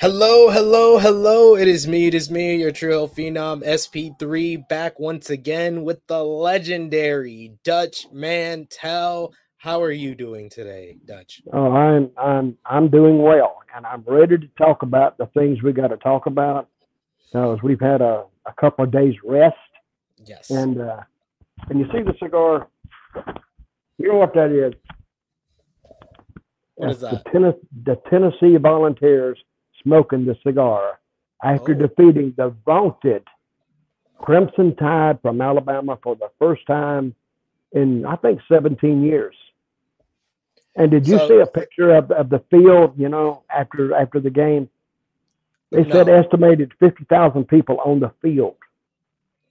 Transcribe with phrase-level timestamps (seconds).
[0.00, 1.56] Hello, hello, hello.
[1.56, 2.06] It is me.
[2.06, 9.34] It is me, your trail phenom SP3, back once again with the legendary Dutch Mantell.
[9.56, 11.42] How are you doing today, Dutch?
[11.52, 15.72] Oh, I'm I'm I'm doing well, and I'm ready to talk about the things we
[15.72, 16.68] got to talk about.
[17.32, 19.56] Because we've had a, a couple of days rest,
[20.24, 20.48] Yes.
[20.50, 21.00] and uh,
[21.70, 22.68] and you see the cigar.
[23.98, 24.74] You know what that is?
[26.76, 27.24] What is That's that?
[27.24, 29.38] The, Tennes- the Tennessee Volunteers
[29.82, 30.98] smoking the cigar
[31.42, 31.86] after Oh.
[31.86, 33.24] defeating the vaunted
[34.18, 37.14] Crimson Tide from Alabama for the first time
[37.72, 39.34] in I think 17 years.
[40.74, 42.94] And did you So- see a picture of, of the field?
[42.98, 44.68] You know, after after the game,
[45.70, 46.14] they said No.
[46.14, 48.56] estimated 50,000 people on the field,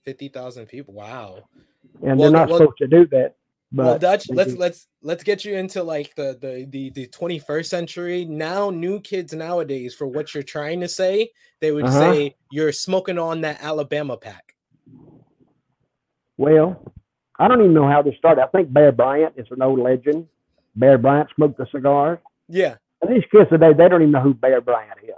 [0.04, 0.94] 50,000 people.
[0.94, 1.44] Wow.
[2.02, 3.34] and Well, they're not well- supposed to do that.
[3.70, 4.58] But well, Dutch, let's do.
[4.58, 8.24] let's let's get you into like the, the the the 21st century.
[8.24, 11.98] Now, new kids nowadays, for what you're trying to say, they would Uh-huh.
[12.14, 14.54] say you're smoking on that Alabama pack.
[16.36, 16.80] Well,
[17.38, 18.42] I don't even know how this started.
[18.42, 20.28] I think Bear Bryant is an old legend.
[20.76, 22.20] Bear Bryant smoked a cigar.
[22.48, 22.76] Yeah.
[23.02, 25.14] And these kids today, they don't even know who Bear Bryant is.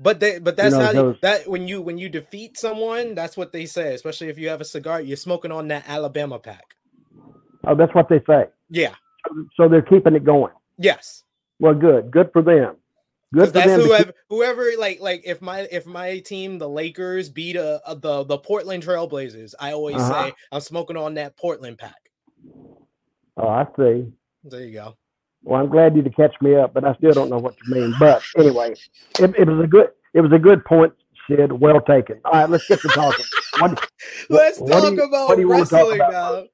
[0.00, 3.36] But they, but that's know, how those- that when you when you defeat someone, that's
[3.36, 3.94] what they say.
[3.94, 6.74] Especially if you have a cigar, you're smoking on that Alabama pack.
[7.66, 8.46] Oh, that's what they say.
[8.70, 8.94] Yeah.
[9.56, 10.52] So they're keeping it going.
[10.78, 11.22] Yes.
[11.60, 12.10] Well, good.
[12.10, 12.76] Good for them.
[13.32, 13.80] Good for that's them.
[13.80, 17.94] whoever keep- whoever like like if my if my team the Lakers beat uh, uh,
[17.94, 20.26] the the Portland Trailblazers, I always Uh-huh.
[20.28, 22.10] say I'm smoking on that Portland pack.
[23.36, 24.06] oh, I see.
[24.44, 24.96] There you go.
[25.42, 27.74] Well, I'm glad you to catch me up, but I still don't know what you
[27.74, 27.94] mean.
[27.98, 28.74] But anyway,
[29.18, 29.88] it, it was a good.
[30.14, 30.92] It was a good point,
[31.28, 31.50] Sid.
[31.52, 32.20] Well taken.
[32.24, 33.24] All right, let's get to talking.
[33.58, 33.88] What,
[34.30, 36.44] Let's what talk you- about what do you talk wrestling about now.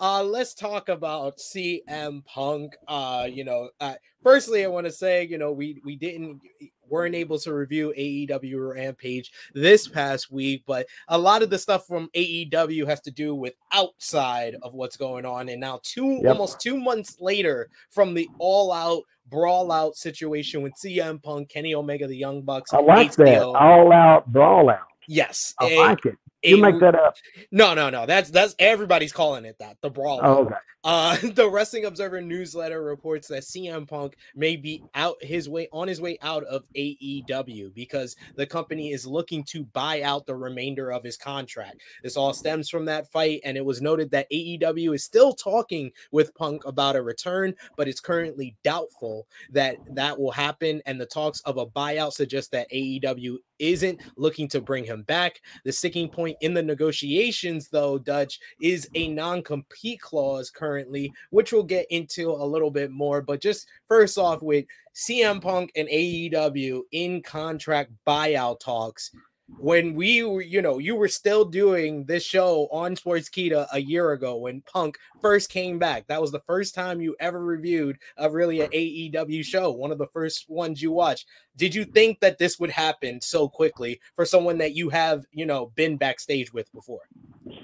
[0.00, 2.74] Uh, let's talk about CM Punk.
[2.88, 6.40] Uh, you know, uh, firstly, I want to say, you know, we we didn't
[6.88, 11.86] weren't able to review AEW Rampage this past week, but a lot of the stuff
[11.86, 15.48] from AEW has to do with outside of what's going on.
[15.50, 16.32] And now, two Yep.
[16.32, 21.74] almost two months later from the all out brawl out situation with CM Punk, Kenny
[21.74, 23.42] Omega, the Young Bucks, I like that.
[23.42, 24.88] All out, brawl out.
[25.06, 26.16] Yes, I like it.
[26.42, 27.16] You make that up.
[27.50, 28.06] no, no, no.
[28.06, 29.76] That's that's everybody's calling it that.
[29.82, 30.20] The brawl.
[30.22, 30.54] Oh, okay.
[30.82, 35.88] Uh, the Wrestling Observer newsletter reports that CM Punk may be out his way on
[35.88, 40.90] his way out of AEW because the company is looking to buy out the remainder
[40.90, 41.82] of his contract.
[42.02, 45.92] This all stems from that fight, and it was noted that AEW is still talking
[46.12, 50.80] with Punk about a return, but it's currently doubtful that that will happen.
[50.86, 55.40] And the talks of a buyout suggest that AEW isn't looking to bring him back.
[55.64, 61.52] The sticking point in the negotiations, though, Dutch, is a non compete clause currently, which
[61.52, 63.22] we'll get into a little bit more.
[63.22, 64.64] But just first off, with
[64.94, 69.10] CM Punk and AEW in contract buyout talks,
[69.58, 74.12] when we were, you know, you were still doing this show on Sportskeeda a year
[74.12, 76.06] ago when Punk first came back.
[76.06, 79.98] That was the first time you ever reviewed a really an AEW show, one of
[79.98, 81.26] the first ones you watched.
[81.56, 85.46] Did you think that this would happen so quickly for someone that you have, you
[85.46, 87.02] know, been backstage with before?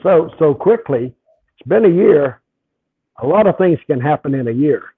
[0.02, 1.14] So so quickly.
[1.58, 2.42] It's been a year.
[3.22, 4.92] A lot of things can happen in a year.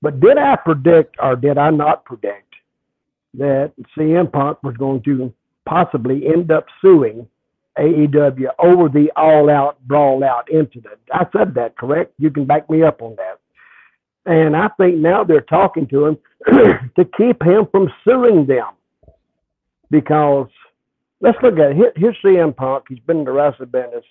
[0.00, 2.54] But did I predict or did I not predict
[3.34, 5.32] that CM Punk was going to
[5.66, 7.28] possibly end up suing
[7.78, 10.98] AEW over the all out brawl out incident?
[11.12, 12.14] I said that, correct?
[12.18, 13.38] You can back me up on that.
[14.26, 18.68] And I think now they're talking to him to keep him from suing them.
[19.90, 20.48] Because
[21.20, 21.76] let's look at it.
[21.76, 22.84] Here- Here's CM Punk.
[22.88, 24.04] He's been in the wrestling business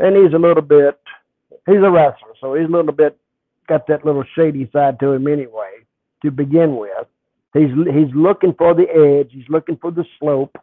[0.00, 0.98] and he's a little bit
[1.66, 3.16] he's a wrestler, so he's a little bit
[3.68, 5.70] got that little shady side to him anyway
[6.22, 7.06] to begin with.
[7.52, 10.56] He's he's looking for the edge, he's looking for the slope,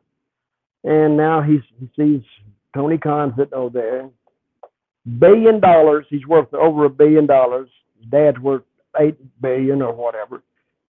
[0.83, 2.21] and now he's he sees
[2.73, 4.09] Tony Khan sitting over there.
[5.19, 7.69] Billion dollars, he's worth over a billion dollars.
[8.09, 8.63] Dad's worth
[8.99, 10.41] eight billion or whatever.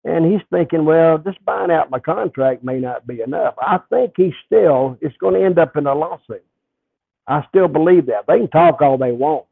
[0.05, 3.55] And he's thinking, well, just buying out my contract may not be enough.
[3.59, 6.45] I think he still is going to end up in a lawsuit.
[7.27, 8.25] I still believe that.
[8.27, 9.45] They can talk all they want,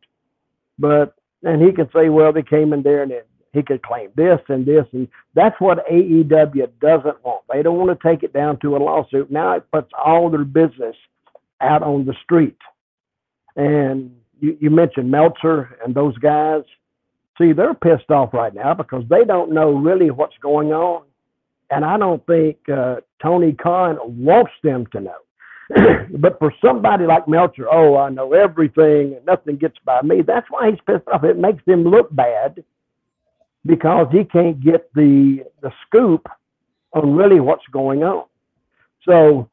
[0.80, 4.10] but and he can say, well, they came in there and it, he could claim
[4.16, 7.44] this and this and that's what AEW doesn't want.
[7.52, 9.32] They don't want to take it down to a lawsuit.
[9.32, 10.96] Now it puts all their business
[11.62, 12.58] out on the street.
[13.56, 16.64] And you, you mentioned Meltzer and those guys.
[17.38, 21.04] See, they're pissed off right now because they don't know really what's going on.
[21.70, 25.18] And I don't think uh, Tony Khan wants them to know.
[26.18, 30.22] but for somebody like Meltzer, oh, I know everything and nothing gets by me.
[30.22, 31.24] That's why he's pissed off.
[31.24, 32.64] It makes him look bad
[33.68, 36.28] because he can't get the the scoop
[36.94, 38.26] on really what's going on.
[39.08, 39.50] So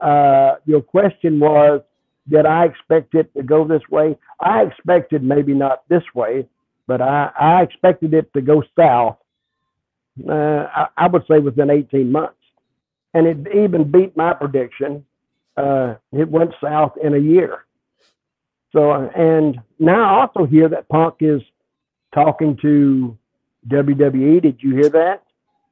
[0.00, 1.80] uh, your question was,
[2.28, 4.16] did I expect it to go this way?
[4.40, 6.46] I expected maybe not this way,
[6.86, 9.16] but I, I expected it to go south.
[10.28, 10.32] Uh,
[10.74, 12.34] I, I, would say within 18 months,
[13.14, 15.04] and it even beat my prediction.
[15.56, 17.64] Uh, it went south in a year.
[18.72, 21.42] So, and now I also hear that Punk is
[22.14, 23.16] talking to
[23.68, 24.42] WWE.
[24.42, 25.25] Did you hear that?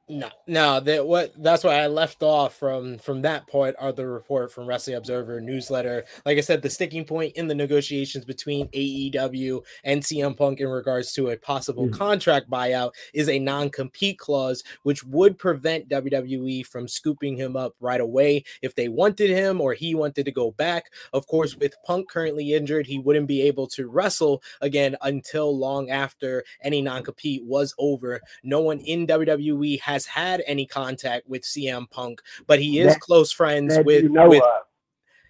[0.07, 4.05] No, no, that what that's why I left off from from that point are the
[4.05, 6.03] report from Wrestling Observer newsletter.
[6.27, 10.67] Like I said, the sticking point in the negotiations between AEW and CM Punk in
[10.67, 11.97] regards to a possible mm-hmm.
[11.97, 18.01] contract buyout is a non-compete clause, which would prevent WWE from scooping him up right
[18.01, 20.85] away if they wanted him or he wanted to go back.
[21.13, 25.89] Of course, with Punk currently injured, he wouldn't be able to wrestle again until long
[25.89, 28.21] after any non-compete was over.
[28.43, 32.93] No one in WWE has has had any contact with CM Punk, but he is
[32.93, 34.43] that, close friends with, you know with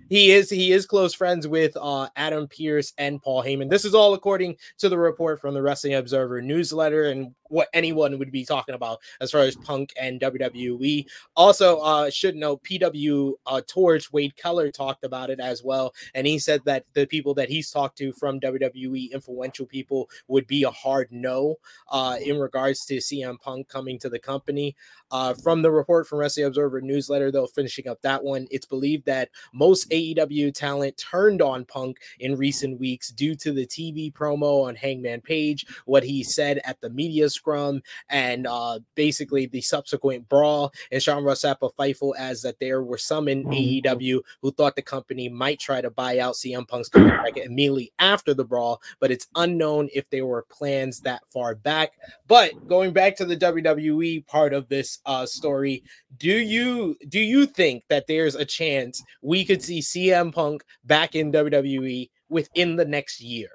[0.10, 3.70] he is he is close friends with uh, Adam Pearce and Paul Heyman.
[3.70, 8.18] This is all according to the report from the Wrestling Observer newsletter and what anyone
[8.18, 11.06] would be talking about as far as Punk and WWE.
[11.36, 16.26] Also, uh, should note PW uh, Torch Wade Keller talked about it as well, and
[16.26, 20.64] he said that the people that he's talked to from WWE, influential people, would be
[20.64, 21.56] a hard no
[21.92, 24.76] uh, in regards to CM Punk coming to the company.
[25.12, 29.06] Uh, from the report from Wrestling Observer newsletter, though, finishing up that one, it's believed
[29.06, 34.66] that most AEW talent turned on Punk in recent weeks due to the TV promo
[34.66, 40.28] on Hangman Page, what he said at the media scrum, and uh, basically the subsequent
[40.28, 40.74] brawl.
[40.92, 43.88] And Sean Ross Sapp Fightful as that there were some in mm-hmm.
[43.88, 48.34] AEW who thought the company might try to buy out CM Punk's contract immediately after
[48.34, 51.94] the brawl, but it's unknown if there were plans that far back.
[52.28, 55.84] But going back to the WWE part of this uh, story,
[56.18, 61.16] do you do you think that there's a chance we could see CM Punk back
[61.16, 63.50] in WWE within the next year?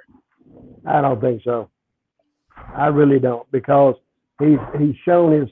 [0.87, 1.71] I don't think so.
[2.75, 3.95] I really don't because
[4.39, 5.49] he's he's shown his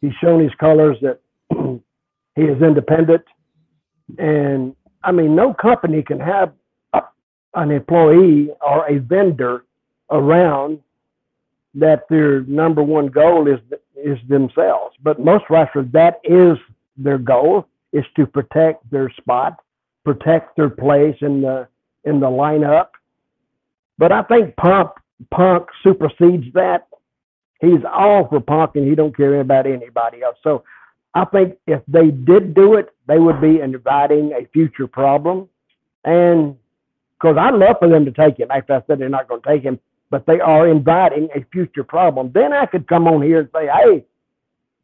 [0.00, 1.20] he's shown his colors that
[2.36, 3.24] he is independent,
[4.18, 6.52] and I mean no company can have
[7.54, 9.64] an employee or a vendor
[10.10, 10.80] around
[11.74, 13.60] that their number one goal is
[13.96, 14.96] is themselves.
[15.02, 16.58] But most wrestlers, that is
[16.96, 19.61] their goal is to protect their spot,
[20.04, 21.68] protect their place in the
[22.04, 22.88] in the lineup.
[23.98, 24.90] But I think Punk
[25.30, 26.88] Punk supersedes that.
[27.60, 30.36] He's all for Punk, and he don't care about anybody else.
[30.42, 30.64] So
[31.14, 35.48] I think if they did do it, they would be inviting a future problem.
[36.04, 36.56] And
[37.22, 38.48] because I'd love for them to take him.
[38.50, 39.78] After I said they're not going to take him,
[40.10, 42.32] but they are inviting a future problem.
[42.34, 44.04] Then I could come on here and say, hey,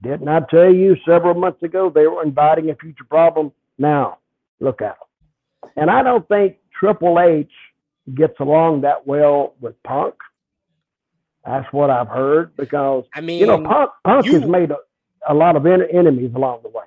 [0.02, 3.50] didn't I tell you several months ago they were inviting a future problem?
[3.76, 4.18] Now,
[4.60, 5.07] look out.
[5.76, 7.50] And I don't think Triple H
[8.14, 10.14] gets along that well with Punk.
[11.44, 14.76] That's what I've heard because I mean, you know, Punk, Punk you, has made a,
[15.28, 16.84] a lot of en- enemies along the way.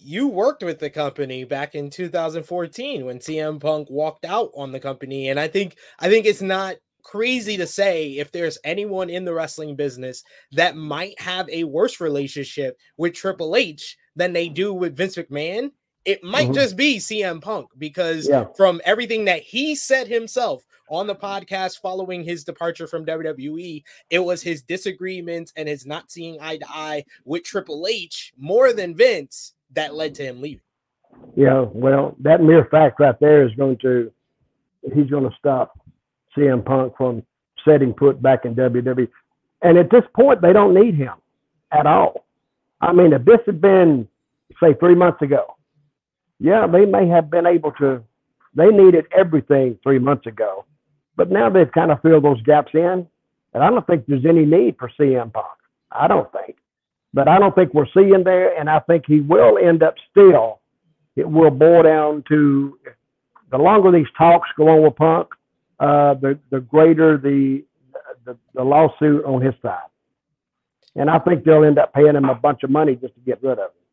[0.00, 4.80] You worked with the company back in 2014 when CM Punk walked out on the
[4.80, 9.24] company, and I think I think it's not crazy to say if there's anyone in
[9.24, 10.22] the wrestling business
[10.52, 15.70] that might have a worse relationship with Triple H than they do with Vince McMahon.
[16.04, 16.54] It might mm-hmm.
[16.54, 18.46] just be CM Punk because yeah.
[18.56, 24.18] from everything that he said himself on the podcast following his departure from WWE, it
[24.20, 28.96] was his disagreements and his not seeing eye to eye with Triple H more than
[28.96, 30.62] Vince that led to him leaving.
[31.36, 34.10] Yeah, well, that mere fact right there is going to
[34.94, 35.78] he's going to stop
[36.36, 37.22] CM Punk from
[37.64, 39.08] setting foot back in WWE.
[39.62, 41.14] And at this point, they don't need him
[41.72, 42.26] at all.
[42.80, 44.06] I mean, if this had been,
[44.62, 45.56] say, three months ago,
[46.40, 48.02] yeah, they may have been able to,
[48.54, 50.64] they needed everything three months ago.
[51.16, 53.06] But now they've kind of filled those gaps in.
[53.54, 55.46] And I don't think there's any need for CM Punk.
[55.90, 56.56] I don't think.
[57.12, 58.56] But I don't think we're seeing there.
[58.58, 60.60] And I think he will end up still.
[61.16, 62.78] It will boil down to
[63.50, 65.28] the longer these talks go on with Punk,
[65.80, 67.64] uh, the the greater the,
[68.24, 69.88] the the lawsuit on his side.
[70.94, 73.42] And I think they'll end up paying him a bunch of money just to get
[73.42, 73.87] rid of him.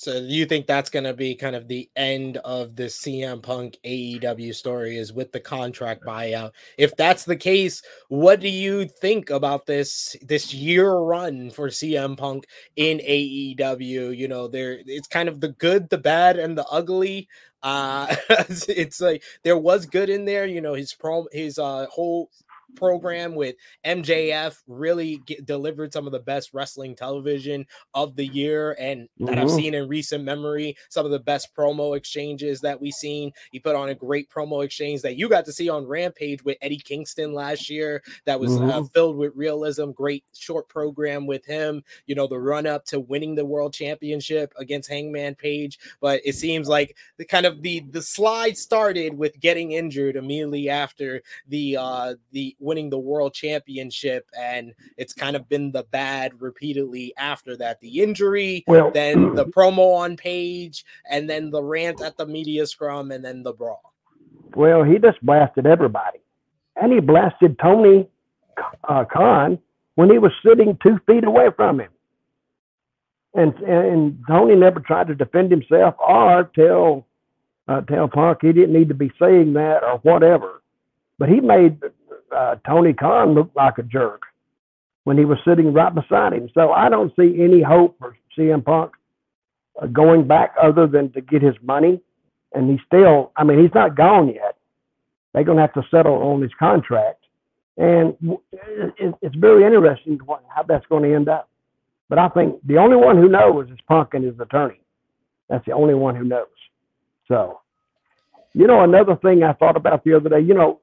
[0.00, 3.76] So you think that's going to be kind of the end of the CM Punk
[3.84, 6.52] AEW story is with the contract buyout.
[6.78, 12.16] If that's the case, what do you think about this this year run for CM
[12.16, 14.16] Punk in AEW?
[14.16, 17.28] You know, there it's kind of the good, the bad, and the ugly.
[17.62, 22.30] Uh it's like there was good in there, you know, his pro his uh whole
[22.76, 28.76] program with MJF really get, delivered some of the best wrestling television of the year
[28.78, 29.40] and that mm-hmm.
[29.40, 30.76] I've seen in recent memory.
[30.88, 33.32] Some of the best promo exchanges that we've seen.
[33.52, 36.56] He put on a great promo exchange that you got to see on Rampage with
[36.60, 38.02] Eddie Kingston last year.
[38.24, 38.70] That was uh, mm-hmm.
[38.70, 39.90] uh, filled with realism.
[39.90, 41.82] Great short program with him.
[42.06, 46.34] You know the run up to winning the world championship against Hangman Page, but it
[46.34, 51.76] seems like the kind of the the slide started with getting injured immediately after the
[51.76, 57.56] uh the winning the world championship, and it's kind of been the bad repeatedly after
[57.56, 57.80] that.
[57.80, 62.66] The injury, well, then the promo on page, and then the rant at the media
[62.66, 63.94] scrum, and then the brawl.
[64.54, 66.20] Well, he just blasted everybody,
[66.76, 68.08] and he blasted Tony
[68.88, 69.58] uh, Khan
[69.94, 71.90] when he was sitting two feet away from him.
[73.34, 77.06] And and Tony never tried to defend himself or tell
[77.68, 80.62] uh, tell Punk he didn't need to be saying that or whatever.
[81.18, 81.80] But he made
[82.34, 84.22] uh, Tony Khan looked like a jerk
[85.04, 86.48] when he was sitting right beside him.
[86.54, 88.92] So I don't see any hope for CM Punk
[89.80, 92.00] uh, going back other than to get his money.
[92.52, 94.56] And he's still, I mean, he's not gone yet.
[95.32, 97.24] They're going to have to settle on his contract.
[97.76, 98.16] And
[98.52, 100.18] it's very interesting
[100.48, 101.48] how that's going to end up.
[102.08, 104.80] But I think the only one who knows is Punk and his attorney.
[105.48, 106.46] That's the only one who knows.
[107.28, 107.60] So,
[108.52, 110.80] you know, another thing I thought about the other day, you know,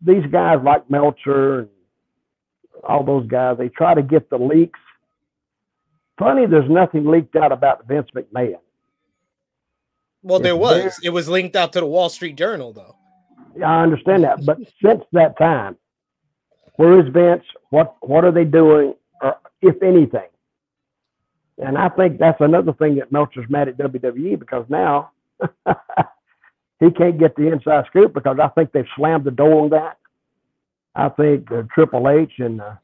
[0.00, 1.68] these guys like Meltzer and
[2.84, 4.78] all those guys, they try to get the leaks.
[6.18, 8.58] Funny, there's nothing leaked out about Vince McMahon.
[10.22, 10.98] Well, there was.
[11.02, 12.96] It was linked out to the Wall Street Journal, though.
[13.56, 15.76] Yeah, I understand that, but since that time,
[16.76, 17.44] where is Vince?
[17.70, 20.28] What What are they doing, or if anything?
[21.58, 25.10] And I think that's another thing that Meltzer's mad at WWE because now
[26.80, 29.98] he can't get the inside scoop because I think they've slammed the door on that.
[30.94, 32.74] I think uh, Triple H and uh,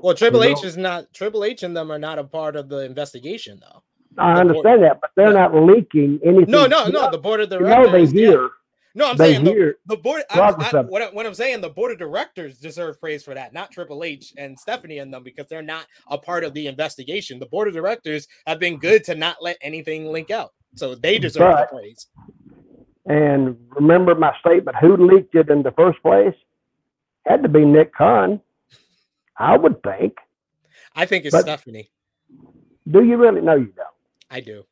[0.00, 2.68] well, Triple H know, is not Triple H and them are not a part of
[2.68, 3.82] the investigation though.
[4.16, 5.48] I the understand board, that, but they're yeah.
[5.48, 6.50] not leaking anything.
[6.50, 7.10] No, no, no.
[7.10, 7.70] The board of directors.
[7.70, 8.42] You know they hear.
[8.42, 8.48] Yeah.
[8.96, 10.22] No, I'm saying the, the, board.
[10.30, 13.52] I, I, what, I, what I'm saying, the board of directors deserve praise for that,
[13.52, 17.40] not Triple H and Stephanie and them, because they're not a part of the investigation.
[17.40, 21.18] The board of directors have been good to not let anything link out, so they
[21.18, 22.06] deserve but, the praise.
[23.06, 26.34] And remember my statement: who leaked it in the first place?
[27.26, 28.40] Had to be Nick Khan,
[29.36, 30.18] I would think.
[30.94, 31.90] I think it's but Stephanie.
[32.88, 33.40] Do you really?
[33.40, 33.88] No, you don't.
[34.30, 34.64] I do.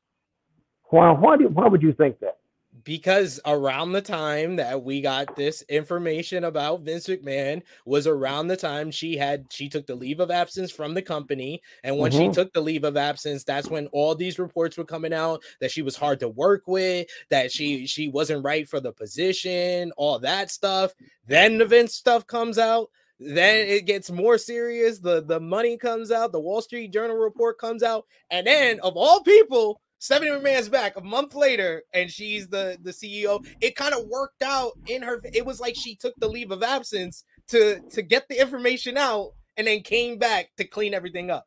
[0.91, 1.11] Why?
[1.13, 1.49] Why do?
[1.49, 2.39] Why would you think that?
[2.85, 8.57] Because around the time that we got this information about Vince McMahon was around the
[8.57, 12.31] time she had she took the leave of absence from the company and when mm-hmm.
[12.31, 15.71] she took the leave of absence that's when all these reports were coming out that
[15.71, 20.19] she was hard to work with that she she wasn't right for the position all
[20.19, 20.93] that stuff
[21.27, 22.89] then the Vince stuff comes out
[23.21, 27.59] then it gets more serious the the money comes out the Wall Street Journal report
[27.59, 32.49] comes out and then of all people Stephanie McMahon's back a month later, and she's
[32.49, 33.47] the the CEO.
[33.61, 35.21] It kind of worked out in her.
[35.33, 39.35] It was like she took the leave of absence to to get the information out,
[39.57, 41.47] and then came back to clean everything up.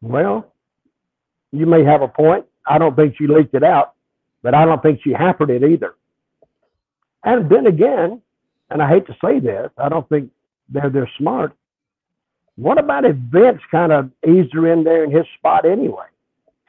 [0.00, 0.54] Well,
[1.52, 2.46] you may have a point.
[2.66, 3.92] I don't think she leaked it out,
[4.42, 5.94] but I don't think she hampered it either.
[7.22, 8.22] And then again,
[8.70, 10.30] and I hate to say this, I don't think
[10.70, 11.54] they're they're smart.
[12.56, 16.06] What about if Vince kind of eased her in there in his spot anyway?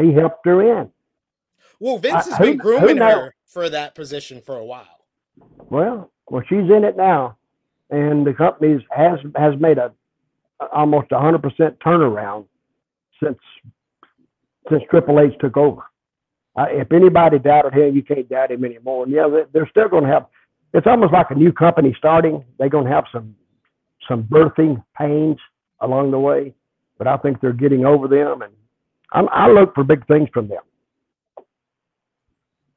[0.01, 0.89] He helped her in.
[1.79, 5.05] Well, Vince has been grooming her for that position for a while.
[5.69, 7.37] Well, well, she's in it now,
[7.89, 9.91] and the company has has made a
[10.71, 12.45] almost a hundred percent turnaround
[13.21, 13.39] since
[14.69, 15.81] since Triple H took over.
[16.55, 19.05] Uh, if anybody doubted him, you can't doubt him anymore.
[19.05, 20.25] And yeah, they're still going to have.
[20.73, 22.43] It's almost like a new company starting.
[22.57, 23.35] They're going to have some
[24.07, 25.37] some birthing pains
[25.79, 26.53] along the way,
[26.97, 28.53] but I think they're getting over them, and
[29.11, 30.61] I, I look for big things from them.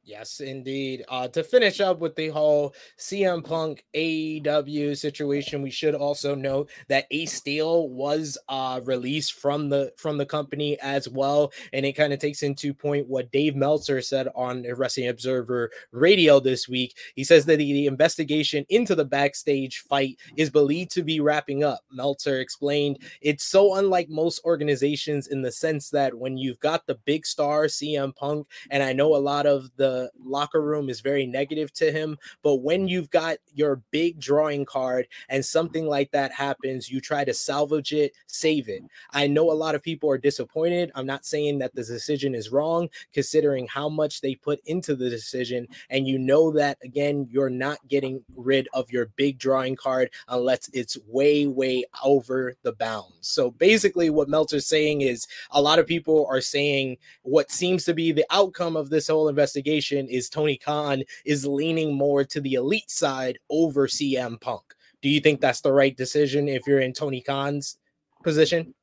[0.06, 1.02] Yes, indeed.
[1.08, 6.68] Uh, to finish up with the whole CM Punk AEW situation, we should also note
[6.88, 11.94] that Ace Steel was uh, released from the from the company as well, and it
[11.94, 16.94] kind of takes into point what Dave Meltzer said on Wrestling Observer Radio this week.
[17.14, 21.64] He says that the, the investigation into the backstage fight is believed to be wrapping
[21.64, 21.80] up.
[21.90, 26.96] Meltzer explained it's so unlike most organizations in the sense that when you've got the
[27.06, 31.00] big star CM Punk, and I know a lot of the the locker room is
[31.00, 32.18] very negative to him.
[32.42, 32.88] But when mm-hmm.
[32.88, 37.92] you've got your big drawing card and something like that happens, you try to salvage
[37.92, 38.82] it, save it.
[39.12, 40.90] I know a lot of people are disappointed.
[40.94, 45.10] I'm not saying that the decision is wrong, considering how much they put into the
[45.10, 45.68] decision.
[45.90, 50.68] And you know that, again, you're not getting rid of your big drawing card unless
[50.72, 53.14] it's way, way over the bounds.
[53.20, 57.94] So basically, what Meltzer's saying is a lot of people are saying what seems to
[57.94, 62.54] be the outcome of this whole investigation is Tony Khan is leaning more to the
[62.54, 64.74] elite side over CM Punk.
[65.02, 67.78] Do you think that's the right decision if you're in Tony Khan's
[68.22, 68.74] position?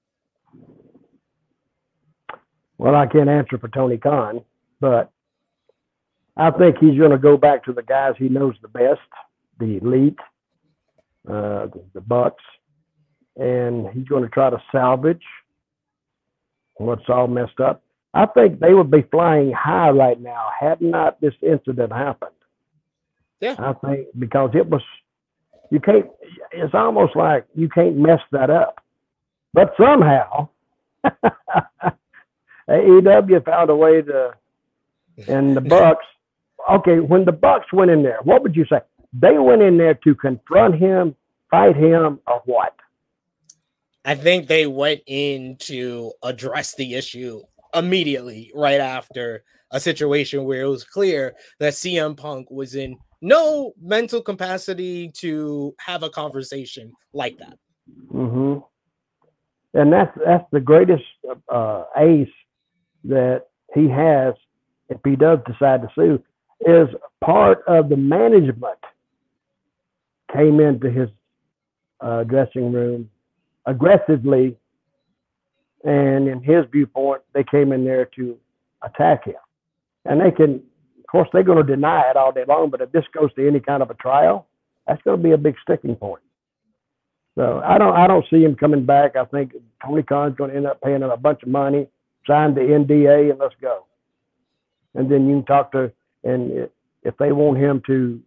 [2.78, 4.42] Well, I can't answer for Tony Khan,
[4.80, 5.12] but
[6.38, 9.00] I think he's going to go back to the guys he knows the best,
[9.60, 10.20] the elite,
[11.28, 12.44] uh, the, the Bucks,
[13.36, 15.24] and he's going to try to salvage
[16.78, 17.84] what's all messed up.
[18.14, 22.32] I think they would be flying high right now had not this incident happened.
[23.40, 23.56] Yeah.
[23.58, 24.82] I think because it was,
[25.70, 26.08] you can't,
[26.52, 28.84] it's almost like you can't mess that up.
[29.54, 30.50] But somehow,
[32.70, 34.34] AEW found a way to,
[35.28, 36.06] and the Bucks,
[36.70, 38.82] okay, when the Bucks went in there, what would you say?
[39.14, 41.16] They went in there to confront him,
[41.50, 42.76] fight him, or what?
[44.04, 50.62] I think they went in to address the issue immediately right after a situation where
[50.62, 56.92] it was clear that CM Punk was in no mental capacity to have a conversation
[57.14, 57.58] like that.
[58.14, 58.60] Mm-hmm.
[59.74, 61.04] And that's that's the greatest
[61.50, 62.28] uh, ace
[63.06, 64.34] that he has
[64.90, 66.22] if he does decide to sue
[66.62, 66.90] is
[67.22, 68.78] part of the management
[70.34, 71.10] came into his
[72.02, 73.10] uh, dressing room
[73.66, 74.58] aggressively
[75.84, 78.38] and in his viewpoint, they came in there to
[78.84, 79.36] attack him.
[80.06, 82.92] And they can, of course, they're going to deny it all day long, but if
[82.92, 84.48] this goes to any kind of a trial,
[84.88, 86.22] that's going to be a big sticking point.
[87.36, 89.16] So I don't, I don't see him coming back.
[89.16, 91.88] I think Tony Khan's going to end up paying him a bunch of money,
[92.28, 93.86] sign the NDA, and let's go.
[94.96, 95.92] And then you can talk to,
[96.24, 96.70] and
[97.04, 98.22] if they want him to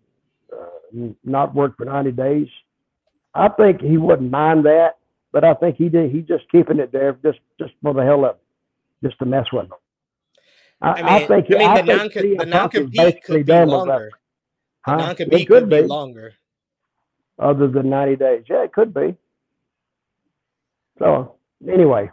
[0.53, 2.49] uh, not work for 90 days,
[3.35, 4.99] I think he wouldn't mind that
[5.35, 6.13] but I think he did.
[6.13, 9.47] He just keeping it there just just for the hell of it, just to mess
[9.53, 9.79] with them.
[10.81, 11.47] I, I, mean, I think.
[11.51, 14.11] I mean, I the, non- the non-compete could be longer.
[14.83, 14.97] Huh?
[14.97, 16.35] The non-compete could, could be, be longer.
[17.37, 19.17] Other than ninety days, yeah, it could be.
[21.01, 21.35] So
[21.69, 22.11] anyway,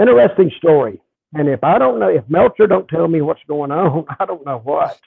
[0.00, 1.02] interesting story.
[1.34, 4.46] And if I don't know, if Meltzer don't tell me what's going on, I don't
[4.46, 4.98] know what.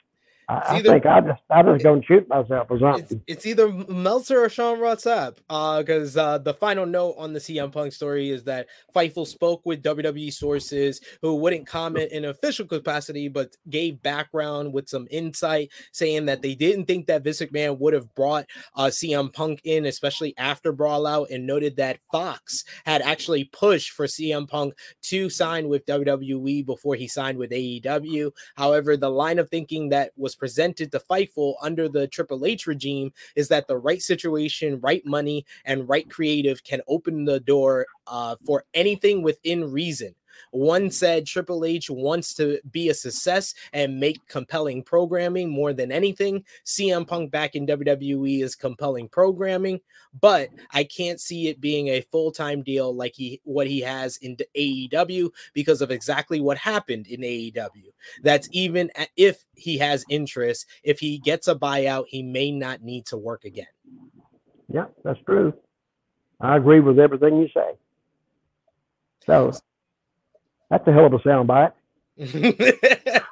[0.50, 3.22] I, either, I think I just I just go and shoot myself or something.
[3.26, 5.36] It's, it's either Meltzer or Sean Ross Sapp.
[5.48, 9.62] Because uh, uh, the final note on the CM Punk story is that Fightful spoke
[9.64, 15.70] with WWE sources who wouldn't comment in official capacity, but gave background with some insight,
[15.92, 19.86] saying that they didn't think that Vince McMahon would have brought uh, CM Punk in,
[19.86, 25.68] especially after Brawlout, and noted that Fox had actually pushed for CM Punk to sign
[25.68, 28.32] with WWE before he signed with AEW.
[28.56, 33.12] However, the line of thinking that was presented to Fightful under the Triple H regime
[33.36, 38.34] is that the right situation, right money, and right creative can open the door uh,
[38.44, 40.14] for anything within reason.
[40.50, 45.92] One said Triple H wants to be a success and make compelling programming more than
[45.92, 46.44] anything.
[46.64, 49.80] CM Punk back in WWE is compelling programming,
[50.20, 54.36] but I can't see it being a full-time deal like he what he has in
[54.56, 57.92] AEW because of exactly what happened in AEW.
[58.22, 63.06] That's even if he has interest, if he gets a buyout, he may not need
[63.06, 63.66] to work again.
[64.72, 65.52] Yeah, that's true.
[66.40, 67.72] I agree with everything you say.
[69.26, 69.52] So
[70.70, 71.72] that's a hell of a sound soundbite.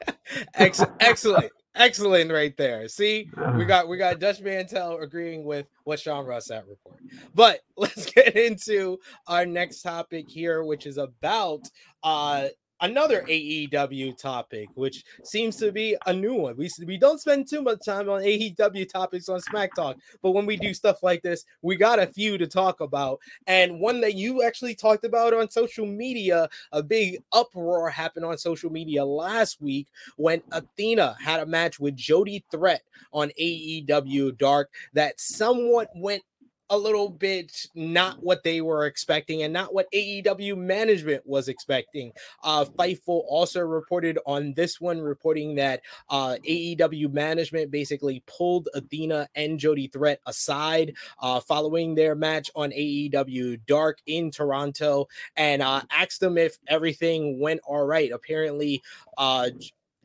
[0.54, 2.88] excellent, excellent, right there.
[2.88, 6.98] See, we got we got Dutch Mantell agreeing with what Sean Ross at report.
[7.34, 11.62] But let's get into our next topic here, which is about
[12.02, 12.48] uh
[12.80, 16.56] another AEW topic, which seems to be a new one.
[16.56, 20.46] We, we don't spend too much time on AEW topics on Smack Talk, but when
[20.46, 23.20] we do stuff like this, we got a few to talk about.
[23.46, 28.38] And one that you actually talked about on social media, a big uproar happened on
[28.38, 34.70] social media last week when Athena had a match with Jody Threat on AEW Dark
[34.92, 36.22] that somewhat went
[36.70, 42.12] a little bit not what they were expecting and not what AEW management was expecting.
[42.42, 49.28] Uh, Fightful also reported on this one, reporting that uh, AEW management basically pulled Athena
[49.34, 55.82] and Jody Threat aside uh, following their match on AEW Dark in Toronto and uh,
[55.90, 58.10] asked them if everything went all right.
[58.12, 58.82] Apparently,
[59.16, 59.50] uh,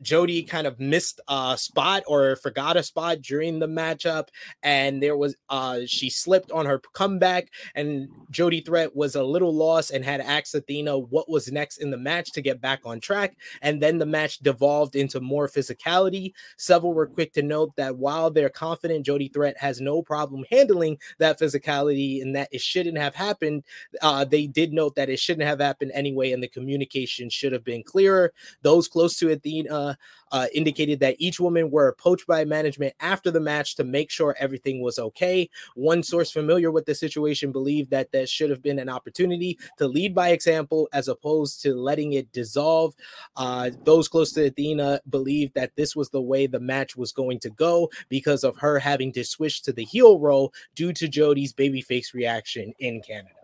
[0.02, 4.28] Jody kind of missed a spot or forgot a spot during the matchup,
[4.62, 9.54] and there was uh she slipped on her comeback, and Jody Threat was a little
[9.54, 13.00] lost and had asked Athena what was next in the match to get back on
[13.00, 16.32] track, and then the match devolved into more physicality.
[16.56, 20.98] Several were quick to note that while they're confident Jody Threat has no problem handling
[21.18, 23.64] that physicality and that it shouldn't have happened,
[24.02, 27.64] uh, they did note that it shouldn't have happened anyway, and the communication should have
[27.64, 28.32] been clearer.
[28.62, 29.83] Those close to Athena
[30.32, 34.34] uh, indicated that each woman were approached by management after the match to make sure
[34.38, 35.48] everything was okay.
[35.74, 39.86] One source familiar with the situation believed that there should have been an opportunity to
[39.86, 42.94] lead by example as opposed to letting it dissolve.
[43.36, 47.38] Uh, those close to Athena believed that this was the way the match was going
[47.40, 51.52] to go because of her having to switch to the heel role due to Jody's
[51.52, 53.43] babyface reaction in Canada.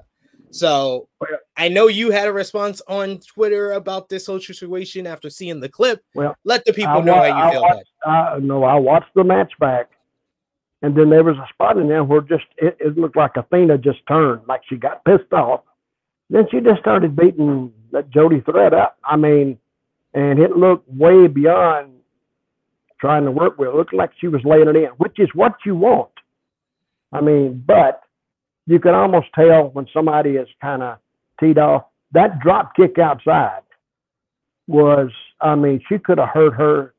[0.52, 1.08] So
[1.56, 5.68] I know you had a response on Twitter about this whole situation after seeing the
[5.68, 6.02] clip.
[6.14, 7.62] Well, let the people I, know how you I feel.
[7.62, 9.90] Watched, I, no, I watched the match back,
[10.82, 13.78] and then there was a spot in there where just it, it looked like Athena
[13.78, 15.62] just turned, like she got pissed off.
[16.30, 18.98] Then she just started beating that Jody Threat up.
[19.04, 19.58] I mean,
[20.14, 21.92] and it looked way beyond
[23.00, 23.68] trying to work with.
[23.68, 26.10] It looked like she was laying it in, which is what you want.
[27.12, 28.02] I mean, but
[28.66, 30.98] you can almost tell when somebody is kind of
[31.38, 31.84] teed off.
[32.12, 33.62] That drop kick outside
[34.66, 36.94] was, I mean, she could have hurt her,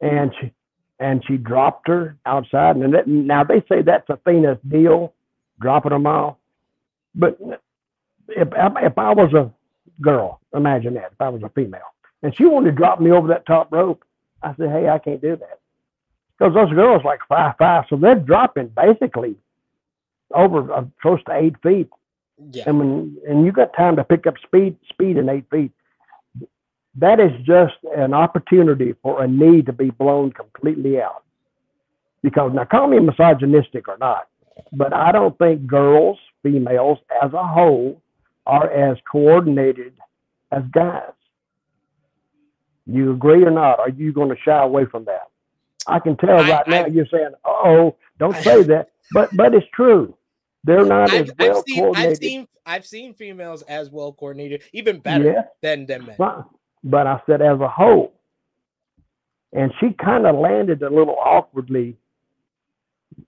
[0.00, 0.52] and she
[0.98, 2.76] and she dropped her outside.
[2.76, 5.14] And that, now they say that's Athena's deal,
[5.60, 6.36] dropping them off.
[7.14, 7.38] But
[8.28, 9.50] if if I was a
[10.02, 11.80] girl, imagine that if I was a female,
[12.22, 14.04] and she wanted to drop me over that top rope,
[14.42, 15.60] I said, hey, I can't do that
[16.40, 19.36] because those girls like five five, so they're dropping basically
[20.34, 21.88] over uh, close to eight feet.
[22.52, 22.64] Yeah.
[22.66, 25.72] And when and you got time to pick up speed speed in eight feet,
[26.96, 31.24] that is just an opportunity for a knee to be blown completely out.
[32.22, 34.28] Because now call me misogynistic or not,
[34.72, 38.00] but I don't think girls, females as a whole,
[38.46, 39.94] are as coordinated
[40.52, 41.12] as guys.
[42.86, 43.78] You agree or not?
[43.78, 45.28] Are you going to shy away from that?
[45.86, 49.34] I can tell I, right I, now you're saying, "Oh, don't I, say that," but
[49.36, 50.14] but it's true.
[50.64, 52.10] They're not I've, as well I've seen, coordinated.
[52.10, 55.42] I've seen I've seen females as well coordinated, even better yeah.
[55.62, 56.16] than than men.
[56.18, 56.44] But,
[56.84, 58.12] but I said as a whole,
[59.52, 61.96] and she kind of landed a little awkwardly,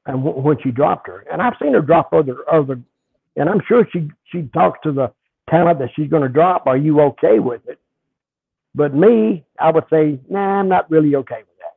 [0.07, 2.79] and w- when she dropped her, and I've seen her drop other other,
[3.37, 5.11] and I'm sure she she talks to the
[5.49, 6.67] talent that she's going to drop.
[6.67, 7.79] Are you okay with it?
[8.75, 11.77] But me, I would say, nah, I'm not really okay with that.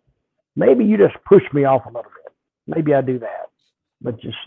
[0.55, 2.33] Maybe you just push me off a little bit.
[2.67, 3.49] Maybe I do that,
[4.01, 4.37] but just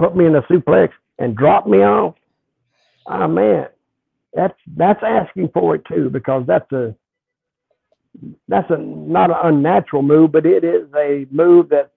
[0.00, 2.14] put me in a suplex and drop me off,
[3.06, 3.68] oh man,
[4.32, 6.94] that's that's asking for it too because that's a
[8.48, 11.90] that's a not an unnatural move, but it is a move that's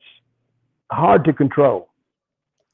[0.92, 1.90] hard to control.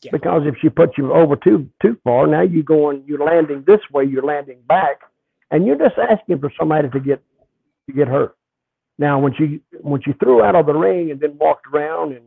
[0.02, 0.12] Yeah.
[0.12, 3.82] Because if she puts you over too too far, now you're going you're landing this
[3.92, 5.02] way, you're landing back,
[5.52, 7.22] and you're just asking for somebody to get
[7.88, 8.36] to get hurt.
[8.98, 12.24] Now when she when she threw out of the ring and then walked around and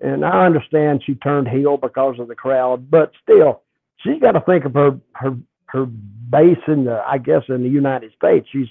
[0.00, 3.62] and I understand she turned heel because of the crowd, but still,
[3.98, 5.36] she's got to think of her her
[5.66, 8.48] her base in the I guess in the United States.
[8.50, 8.68] She's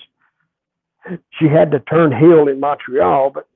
[1.40, 3.48] she had to turn heel in Montreal, but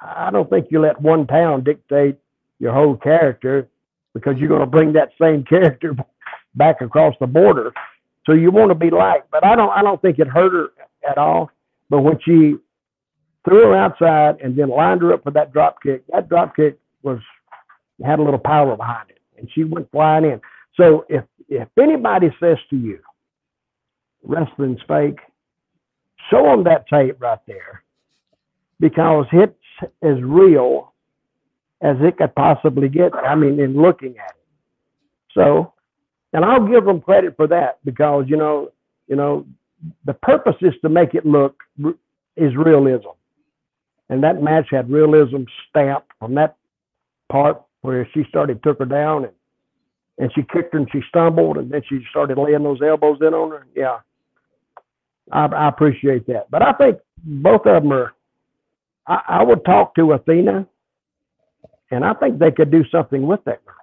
[0.00, 2.16] I don't think you let one town dictate
[2.58, 3.68] your whole character
[4.14, 5.94] because you're going to bring that same character
[6.54, 7.72] back across the border.
[8.26, 10.68] So you want to be liked, but I don't I don't think it hurt her
[11.08, 11.50] at all.
[11.88, 12.56] But when she
[13.44, 16.02] threw her outside, and then lined her up for that drop kick.
[16.12, 17.18] That drop kick was
[18.04, 20.40] had a little power behind it, and she went flying in.
[20.76, 23.00] So if if anybody says to you,
[24.22, 25.18] wrestling's fake,
[26.30, 27.82] show them that tape right there,
[28.78, 29.54] because it's
[30.02, 30.92] as real
[31.82, 33.14] as it could possibly get.
[33.14, 34.36] I mean, in looking at it.
[35.34, 35.72] So,
[36.32, 38.70] and I'll give them credit for that because you know,
[39.08, 39.46] you know,
[40.04, 41.62] the purpose is to make it look
[42.36, 43.08] is realism.
[44.10, 46.56] And that match had realism stamped on that
[47.30, 49.32] part where she started took her down and
[50.18, 53.32] and she kicked her and she stumbled and then she started laying those elbows in
[53.32, 53.66] on her.
[53.74, 54.00] Yeah,
[55.32, 56.50] I, I appreciate that.
[56.50, 58.12] But I think both of them are.
[59.06, 60.66] I, I would talk to Athena,
[61.90, 63.76] and I think they could do something with that girl.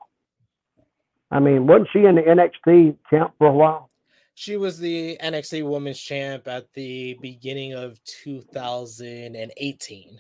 [1.32, 3.90] I mean, wasn't she in the NXT camp for a while?
[4.40, 10.20] She was the NXT Women's Champ at the beginning of 2018.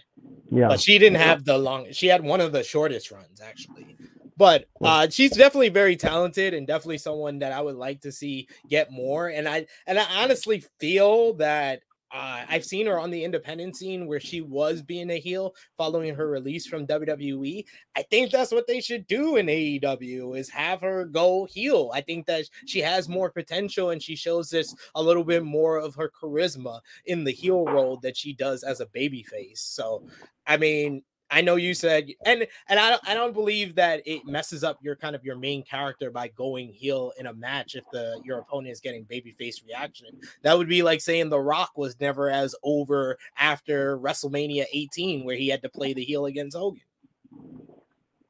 [0.50, 1.92] Yeah, but she didn't have the long.
[1.92, 3.96] She had one of the shortest runs actually.
[4.36, 8.48] But uh, she's definitely very talented and definitely someone that I would like to see
[8.68, 9.28] get more.
[9.28, 14.08] And I and I honestly feel that uh, I've seen her on the independent scene
[14.08, 17.66] where she was being a heel following her release from WWE.
[17.96, 21.92] I think that's what they should do in AEW is have her go heel.
[21.94, 25.78] I think that she has more potential and she shows this a little bit more
[25.78, 29.58] of her charisma in the heel role that she does as a babyface.
[29.58, 30.08] So,
[30.46, 34.26] I mean, I know you said, and and I don't, I don't believe that it
[34.26, 37.84] messes up your kind of your main character by going heel in a match if
[37.92, 40.08] the your opponent is getting babyface reaction.
[40.44, 45.36] That would be like saying The Rock was never as over after WrestleMania 18, where
[45.36, 46.82] he had to play the heel against Hogan.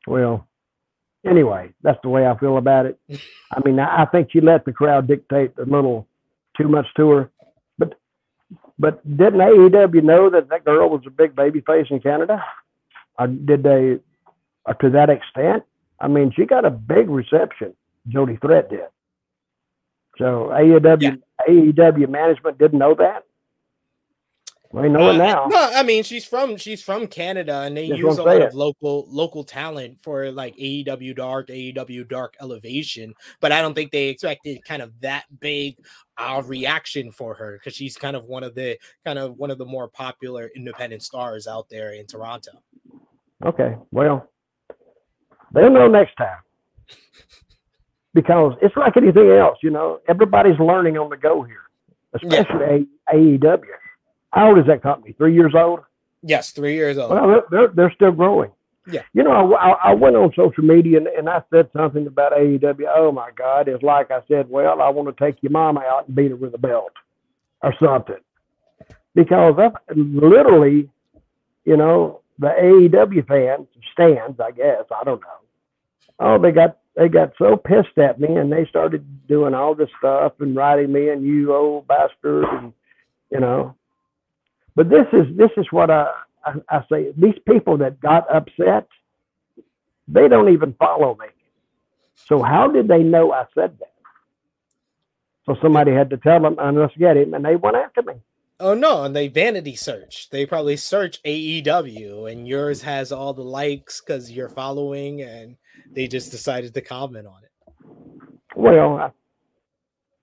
[0.08, 0.48] Well,
[1.26, 3.00] anyway, that's the way I feel about it.
[3.52, 6.08] I mean, I think you let the crowd dictate a little
[6.58, 7.32] too much to her.
[7.78, 7.94] But
[8.80, 12.44] but didn't AEW know that that girl was a big baby face in Canada?
[13.20, 14.00] Or did they,
[14.66, 15.64] or to that extent?
[16.00, 17.74] I mean, she got a big reception.
[18.08, 18.88] Jody Threat did.
[20.18, 21.16] So AEW yeah.
[21.48, 23.24] AEW management didn't know that.
[24.72, 25.48] We know uh, it now.
[25.48, 28.54] No, I mean she's from she's from Canada, and they That's use a lot of
[28.54, 33.14] local local talent for like AEW Dark, AEW Dark Elevation.
[33.40, 35.78] But I don't think they expected kind of that big
[36.18, 39.58] uh, reaction for her because she's kind of one of the kind of one of
[39.58, 42.52] the more popular independent stars out there in Toronto.
[43.46, 44.30] Okay, well,
[45.54, 46.40] they'll know next time
[48.14, 50.00] because it's like anything else, you know.
[50.08, 51.64] Everybody's learning on the go here,
[52.14, 53.14] especially yeah.
[53.14, 53.64] AEW.
[54.32, 55.14] How old is that company?
[55.14, 55.82] Three years old?
[56.24, 57.12] Yes, three years old.
[57.12, 58.52] Well, they're they're still growing.
[58.90, 59.04] Yeah.
[59.14, 62.86] You know, I, I went on social media and, and I said something about AEW.
[62.96, 63.68] Oh my God!
[63.68, 66.38] It's like I said, well, I want to take your mom out and beat her
[66.38, 66.94] with a belt
[67.62, 68.20] or something,
[69.14, 70.90] because that literally,
[71.66, 75.28] you know, the AEW fans stands, I guess, I don't know.
[76.20, 79.90] Oh, they got they got so pissed at me and they started doing all this
[80.00, 82.74] stuff and writing me and you old bastard and
[83.32, 83.76] you know.
[84.76, 86.08] But this is this is what I,
[86.46, 87.14] I, I say.
[87.18, 88.88] These people that got upset,
[90.08, 91.28] they don't even follow me.
[92.16, 93.94] So how did they know I said that?
[95.46, 98.16] So somebody had to tell them, and let's get him, and they went after me.
[98.60, 100.30] Oh no, and they vanity search.
[100.32, 105.58] They probably search AEW, and yours has all the likes because you're following, and
[105.92, 107.52] they just decided to comment on it.
[108.56, 109.12] Well, I,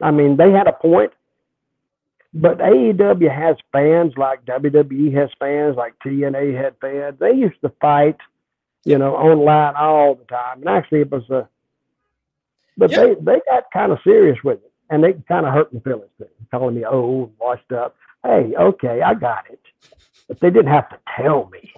[0.05, 1.13] I mean, they had a point,
[2.33, 7.17] but AEW has fans like WWE has fans, like TNA had fans.
[7.21, 8.17] They used to fight,
[8.85, 11.49] you know, online all the time, and actually, it was a.
[12.77, 15.79] But they they got kind of serious with it, and they kind of hurt my
[15.79, 16.11] feelings,
[16.51, 17.95] calling me old and washed up
[18.25, 19.61] hey, okay, I got it.
[20.29, 21.73] But they didn't have to tell me.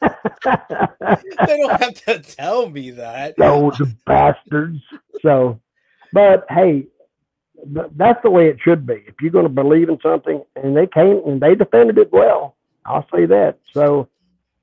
[0.00, 3.36] they don't have to tell me that.
[3.36, 4.80] Those bastards.
[5.22, 5.60] So,
[6.12, 6.86] but hey,
[7.64, 9.04] that's the way it should be.
[9.06, 12.56] If you're going to believe in something, and they came and they defended it well,
[12.84, 13.58] I'll say that.
[13.72, 14.08] So,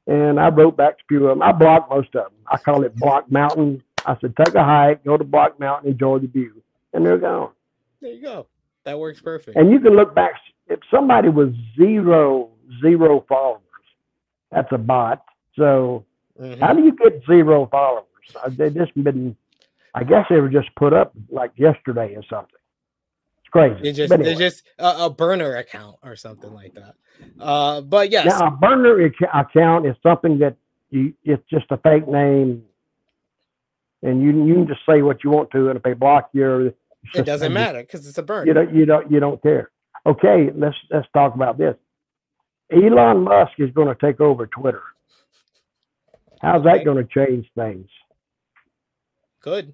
[0.08, 1.42] and I wrote back to a few of them.
[1.42, 2.34] I blocked most of them.
[2.48, 3.84] I call it Block Mountain.
[4.06, 6.62] I said, take a hike, go to Block Mountain, enjoy the view,
[6.94, 7.52] and they're gone.
[8.02, 8.48] There you go.
[8.86, 9.58] That works perfect.
[9.58, 10.34] And you can look back
[10.68, 12.50] if somebody was zero
[12.82, 13.62] zero followers,
[14.52, 15.24] that's a bot.
[15.56, 16.06] So
[16.40, 16.62] mm-hmm.
[16.62, 18.06] how do you get zero followers?
[18.44, 19.36] Uh, they just been,
[19.94, 22.56] I guess they were just put up like yesterday or something.
[23.40, 23.82] It's crazy.
[23.82, 24.34] They just anyway.
[24.34, 26.96] they just a, a, burner account or something like that.
[27.40, 29.00] Uh, but yes, now a burner
[29.34, 30.58] account is something that
[30.90, 32.64] you it's just a fake name,
[34.02, 36.74] and you you can just say what you want to, and if they block you,
[37.14, 38.48] it doesn't matter because it's a burn.
[38.48, 39.72] You don't you don't you don't care
[40.06, 41.76] okay, let's let's talk about this.
[42.72, 44.82] Elon Musk is going to take over Twitter.
[46.42, 47.88] How's that going to change things?
[49.42, 49.74] Good.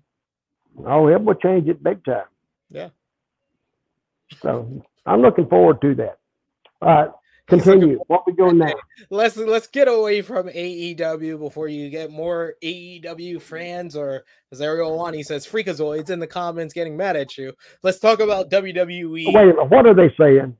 [0.86, 2.26] Oh, it will change it big time.
[2.70, 2.90] Yeah.
[4.42, 6.18] So I'm looking forward to that.
[6.82, 7.12] All right.
[7.52, 8.00] Continue.
[8.08, 8.74] What we doing now?
[9.10, 14.98] Let's let's get away from AEW before you get more AEW fans or as Ariel
[14.98, 17.52] Wani says, freakazoids in the comments getting mad at you.
[17.84, 19.34] Let's talk about WWE.
[19.34, 20.56] Wait, what are they saying?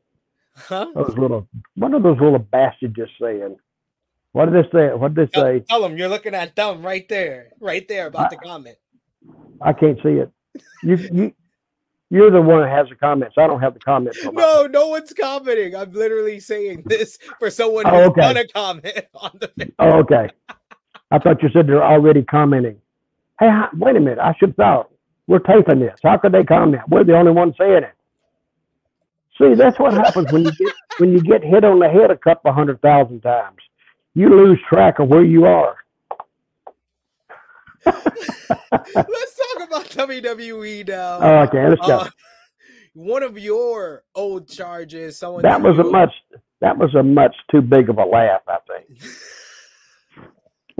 [0.54, 0.88] Huh?
[0.94, 3.56] Those little what are those little bastards just saying?
[4.34, 4.94] What did they say?
[4.94, 5.60] What did they say?
[5.60, 8.78] Tell, tell them you're looking at them right there, right there about I, the comment.
[9.62, 10.30] I can't see it.
[10.84, 11.34] You you
[12.12, 13.36] you're the one that has the comments.
[13.38, 14.20] I don't have the comments.
[14.26, 15.74] No, no one's commenting.
[15.78, 18.22] I'm literally saying this for someone who's oh, okay.
[18.22, 19.74] done a comment on the video.
[19.80, 20.30] Oh, okay.
[21.10, 22.78] I thought you said they're already commenting.
[23.40, 24.20] Hey, wait a minute.
[24.20, 24.92] I should thought
[25.28, 25.98] we're taping this.
[26.04, 26.84] How could they comment?
[26.90, 27.94] We're the only ones saying it.
[29.38, 32.18] See, that's what happens when you get when you get hit on the head a
[32.18, 33.58] couple hundred thousand times.
[34.14, 35.78] You lose track of where you are.
[37.86, 41.20] Let's talk about WWE now.
[41.22, 41.98] Oh, okay, let's go.
[41.98, 42.10] Uh,
[42.94, 45.18] one of your old charges.
[45.18, 46.14] Someone that was a much
[46.60, 49.02] that was a much too big of a laugh, I think.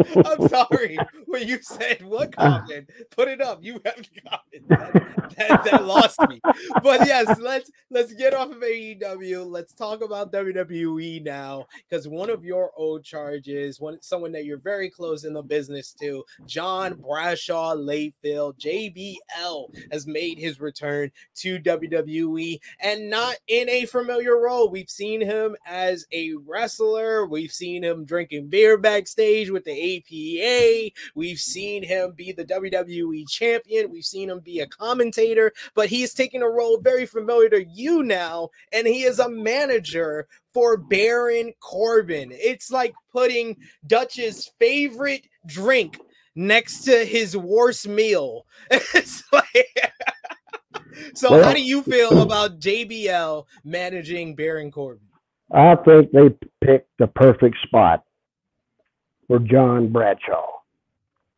[0.26, 0.98] I'm sorry.
[1.26, 2.60] When you said what ah.
[2.60, 3.60] comment, put it up.
[3.62, 4.68] You have to comment.
[4.68, 6.42] That, that, that, lost me.
[6.84, 9.50] But yes, let's let's get off of AEW.
[9.50, 11.68] Let's talk about WWE now.
[11.90, 15.94] Because one of your old charges, one someone that you're very close in the business
[16.02, 23.86] to, John Bradshaw Layfield, JBL, has made his return to WWE and not in a
[23.86, 24.70] familiar role.
[24.70, 30.92] We've seen him as a wrestler, we've seen him drinking beer backstage with the APA.
[31.16, 33.92] We've seen him be the WWE champion.
[33.92, 37.66] We've seen him be a commentator, but he is taking a role very familiar to
[37.66, 42.32] you now, and he is a manager for Baron Corbin.
[42.32, 45.98] It's like putting Dutch's favorite drink
[46.36, 48.46] next to his worst meal.
[49.32, 49.68] like
[51.16, 55.08] so well, how do you feel about JBL managing Baron Corbin?
[55.54, 56.30] I think they
[56.64, 58.04] picked the perfect spot
[59.32, 60.46] for John Bradshaw.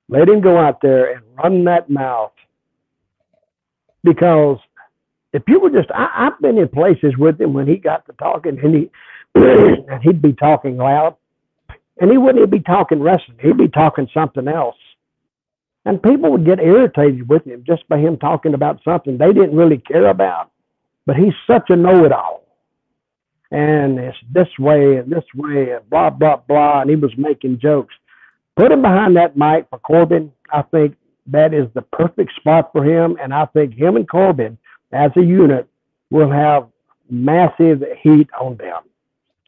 [0.10, 2.32] Let him go out there and run that mouth.
[4.04, 4.58] Because
[5.32, 8.14] if you were just, I, have been in places with him when he got to
[8.14, 8.90] talking and he
[9.36, 11.16] and he'd be talking loud,
[12.02, 13.38] and he wouldn't be talking wrestling.
[13.40, 14.76] He'd be talking something else,
[15.86, 19.56] and people would get irritated with him just by him talking about something they didn't
[19.56, 20.50] really care about.
[21.06, 22.43] But he's such a know-it-all
[23.54, 26.82] and it's this way and this way and blah blah blah.
[26.82, 27.94] And he was making jokes.
[28.56, 30.32] Put him behind that mic for corbin.
[30.52, 30.96] I think
[31.28, 33.18] that is the perfect spot for him.
[33.22, 34.58] And i think him and corbin
[34.92, 35.68] as a unit
[36.10, 36.68] will have
[37.10, 38.82] massive heat on them.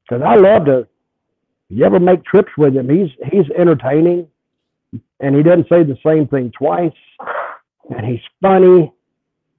[0.04, 0.88] Because i love to
[1.70, 2.90] you ever make trips with him?
[2.90, 4.28] He's he's entertaining.
[5.20, 6.92] And he doesn't say the same thing twice.
[7.90, 8.94] And he's funny.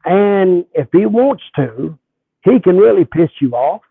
[0.05, 1.99] And if he wants to
[2.45, 3.83] he can really piss you off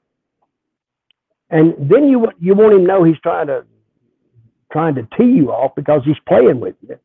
[1.49, 3.65] and then you you won't even know he's trying to
[4.71, 6.99] trying to tee you off because he's playing with you.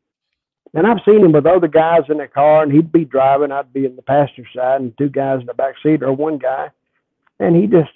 [0.73, 3.73] And I've seen him with other guys in the car, and he'd be driving, I'd
[3.73, 6.69] be in the passenger side, and two guys in the back seat, or one guy,
[7.39, 7.91] and he just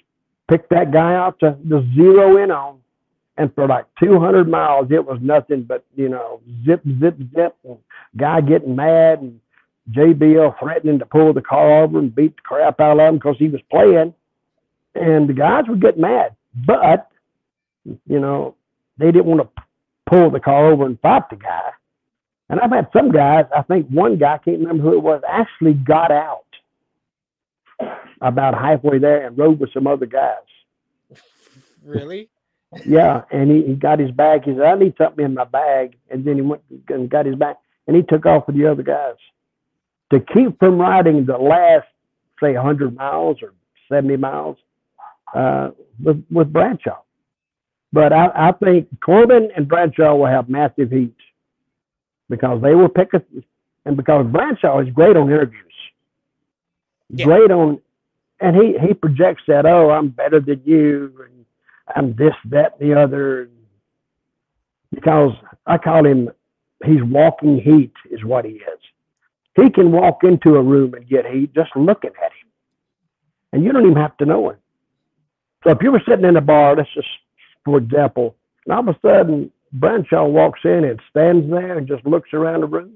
[0.48, 2.78] picked that guy out to, to zero in on.
[3.38, 7.78] And for like 200 miles, it was nothing but you know zip, zip, zip, and
[8.16, 9.40] guy getting mad, and
[9.90, 13.36] JBL threatening to pull the car over and beat the crap out of him because
[13.38, 14.14] he was playing
[14.96, 16.34] and the guys would get mad.
[16.66, 17.08] But
[17.84, 18.56] you know,
[18.98, 19.62] they didn't want to
[20.06, 21.70] pull the car over and fight the guy.
[22.48, 23.44] And I've had some guys.
[23.56, 26.44] I think one guy, I can't remember who it was, actually got out
[28.20, 30.36] about halfway there and rode with some other guys.
[31.84, 32.28] Really?
[32.84, 34.44] Yeah, and he, he got his bag.
[34.44, 37.36] He said, "I need something in my bag," and then he went and got his
[37.36, 37.56] bag,
[37.86, 39.14] and he took off with the other guys
[40.10, 41.86] to keep from riding the last,
[42.40, 43.54] say, 100 miles or
[43.88, 44.56] 70 miles
[45.36, 45.70] uh,
[46.02, 46.98] with with Bradshaw.
[47.92, 51.14] But I, I think Corbin and Bradshaw will have massive heat
[52.28, 53.22] because they will pick us,
[53.84, 55.62] and because Bradshaw is great on interviews,
[57.10, 57.26] yeah.
[57.26, 57.80] great on,
[58.40, 61.44] and he he projects that oh I'm better than you and
[61.94, 63.50] I'm this that and the other,
[64.92, 65.32] because
[65.66, 66.30] I call him
[66.84, 68.80] he's walking heat is what he is.
[69.54, 72.48] He can walk into a room and get heat just looking at him,
[73.52, 74.56] and you don't even have to know him.
[75.66, 77.08] So if you were sitting in a bar, let's just,
[77.64, 82.06] for example, and all of a sudden Bradshaw walks in and stands there and just
[82.06, 82.92] looks around the room,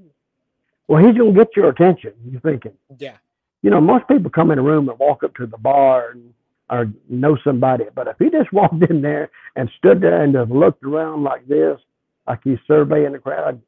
[0.86, 2.12] well, he's going to get your attention.
[2.30, 3.16] You're thinking, yeah.
[3.62, 6.32] You know, most people come in a room and walk up to the bar and
[6.70, 10.50] or know somebody, but if he just walked in there and stood there and just
[10.52, 11.76] looked around like this,
[12.28, 13.60] like he's surveying the crowd,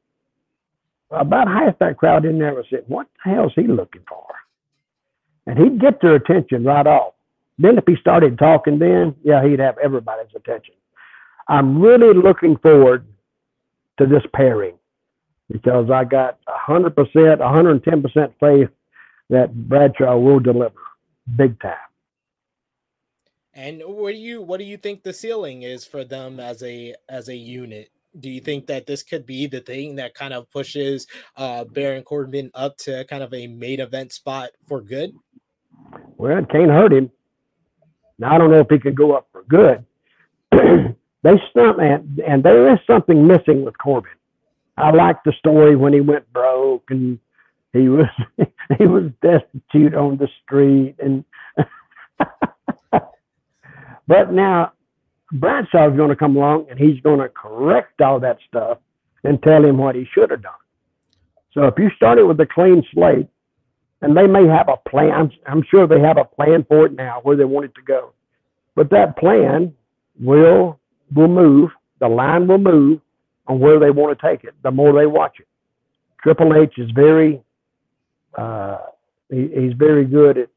[1.11, 4.25] about half that crowd in there was saying, "What the hell is he looking for?"
[5.49, 7.15] And he'd get their attention right off.
[7.59, 10.75] Then if he started talking then, yeah, he'd have everybody's attention.
[11.49, 13.07] I'm really looking forward
[13.99, 14.75] to this pairing
[15.51, 18.69] because I got 100%, 110% faith
[19.29, 20.75] that Bradshaw will deliver
[21.37, 21.77] big time.
[23.55, 26.95] And what do you what do you think the ceiling is for them as a
[27.09, 27.91] as a unit?
[28.19, 32.03] Do you think that this could be the thing that kind of pushes uh Baron
[32.03, 35.12] Corbin up to kind of a main event spot for good?
[36.17, 37.11] Well, it can't hurt him.
[38.23, 39.85] Now I don't know if he could go up for good.
[40.53, 44.13] they stunt and and there is something missing with Corbin.
[44.77, 47.19] I like the story when he went broke and
[47.73, 48.07] he was
[48.79, 51.25] he was destitute on the street and
[54.07, 54.71] but now
[55.33, 58.79] Bradshaw is going to come along and he's going to correct all that stuff
[59.25, 60.53] and tell him what he should have done.
[61.55, 63.27] So if you started with a clean slate
[64.03, 65.13] and they may have a plan.
[65.13, 67.83] I'm, I'm sure they have a plan for it now where they want it to
[67.83, 68.13] go.
[68.75, 69.75] But that plan
[70.20, 70.79] will
[71.14, 71.70] will move.
[72.00, 73.00] The line will move
[73.46, 74.54] on where they want to take it.
[74.62, 75.46] The more they watch it,
[76.23, 77.42] Triple H is very
[78.37, 78.79] uh,
[79.31, 80.48] he, he's very good at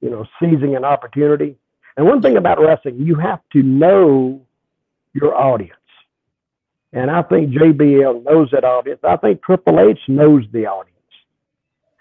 [0.00, 1.56] you know seizing an opportunity.
[1.96, 4.40] And one thing about wrestling, you have to know
[5.12, 5.76] your audience.
[6.94, 9.00] And I think JBL knows that audience.
[9.02, 10.88] I think Triple H knows the audience.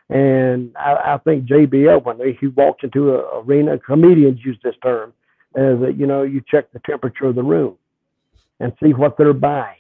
[0.09, 5.13] And I, I think JBL, when he walks into an arena, comedians use this term,
[5.55, 7.77] is that, you know, you check the temperature of the room
[8.59, 9.77] and see what they're buying.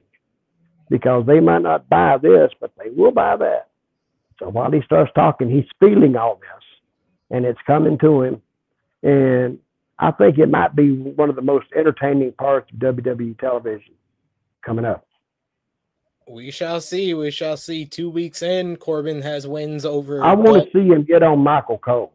[0.89, 3.69] Because they might not buy this, but they will buy that.
[4.39, 6.63] So while he starts talking, he's feeling all this
[7.29, 8.41] and it's coming to him.
[9.01, 9.59] And
[9.99, 13.93] I think it might be one of the most entertaining parts of WWE television
[14.65, 15.07] coming up.
[16.27, 17.13] We shall see.
[17.13, 17.85] We shall see.
[17.85, 20.23] Two weeks in, Corbin has wins over.
[20.23, 22.13] I want to see him get on Michael Cole.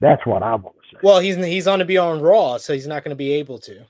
[0.00, 1.00] That's what I want to say.
[1.02, 3.58] Well, he's he's going to be on Raw, so he's not going to be able
[3.60, 3.84] to.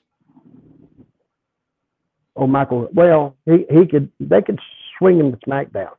[2.37, 2.89] Oh, Michael.
[2.93, 4.11] Well, he he could.
[4.21, 4.61] They could
[4.99, 5.93] swing him to SmackDown.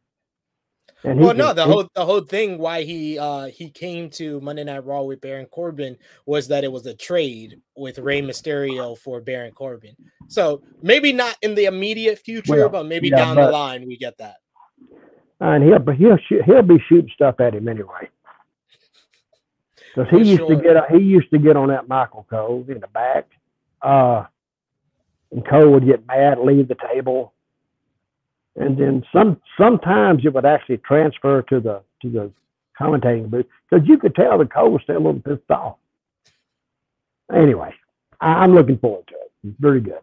[1.04, 4.42] And well, no, the he, whole the whole thing why he uh he came to
[4.42, 5.96] Monday Night Raw with Baron Corbin
[6.26, 9.96] was that it was a trade with Rey Mysterio for Baron Corbin.
[10.28, 13.86] So maybe not in the immediate future, well, but maybe yeah, down but, the line
[13.86, 14.38] we get that.
[15.40, 18.10] And he'll but he'll he'll be shooting stuff at him anyway.
[19.96, 20.56] Because he used sure.
[20.56, 23.28] to get he used to get on that Michael Cole in the back,
[23.82, 24.26] uh,
[25.32, 27.34] and Cole would get mad, leave the table,
[28.56, 32.32] and then some sometimes it would actually transfer to the to the
[32.80, 35.78] commentating booth because you could tell the Cole was still a little pissed off.
[37.34, 37.74] Anyway,
[38.22, 39.56] I'm looking forward to it.
[39.60, 40.00] Very good.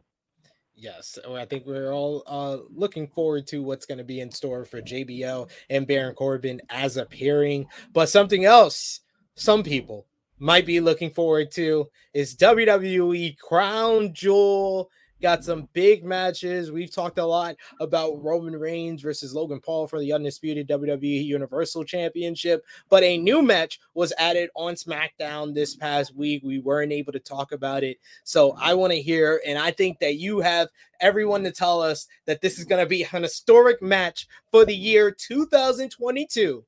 [0.76, 4.66] Yes, I think we're all uh, looking forward to what's going to be in store
[4.66, 7.68] for JBL and Baron Corbin as appearing.
[7.94, 9.00] But something else,
[9.34, 10.06] some people
[10.38, 14.90] might be looking forward to is WWE Crown Jewel
[15.24, 16.70] got some big matches.
[16.70, 21.84] We've talked a lot about Roman Reigns versus Logan Paul for the undisputed WWE Universal
[21.84, 26.42] Championship, but a new match was added on SmackDown this past week.
[26.44, 27.98] We weren't able to talk about it.
[28.24, 30.68] So I want to hear, and I think that you have
[31.00, 34.76] everyone to tell us that this is going to be an historic match for the
[34.76, 36.64] year 2022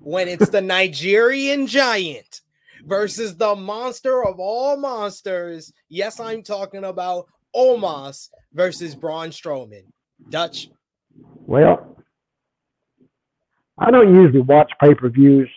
[0.00, 2.40] when it's the Nigerian Giant
[2.84, 5.72] versus the monster of all monsters.
[5.88, 9.84] Yes, I'm talking about Omos versus Braun Strowman.
[10.30, 10.68] Dutch.
[11.46, 11.96] Well,
[13.78, 15.50] I don't usually watch pay per views,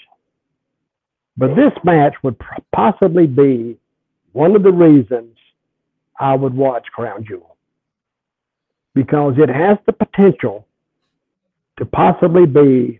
[1.38, 2.36] but this match would
[2.74, 3.78] possibly be
[4.34, 5.38] one of the reasons
[6.20, 7.56] I would watch Crown Jewel
[8.94, 10.66] because it has the potential
[11.78, 13.00] to possibly be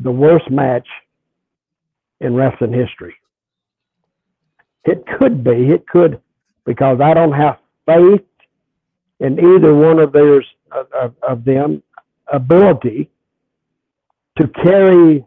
[0.00, 0.86] the worst match
[2.20, 3.14] in wrestling history.
[4.84, 6.20] It could be, it could,
[6.64, 8.24] because I don't have faith
[9.20, 11.82] in either one of theirs of, of them
[12.32, 13.10] ability
[14.38, 15.24] to carry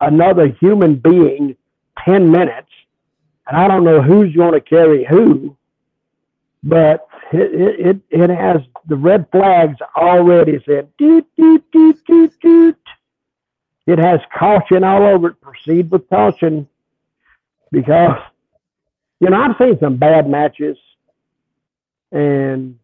[0.00, 1.56] another human being
[2.04, 2.68] 10 minutes.
[3.46, 5.56] And I don't know who's going to carry who,
[6.62, 12.76] but it, it, it has the red flags already said, doot, doot, doot, doot, doot.
[13.86, 15.40] It has caution all over it.
[15.40, 16.68] Proceed with caution
[17.70, 18.18] because,
[19.20, 20.76] you know, I've seen some bad matches
[22.12, 22.78] and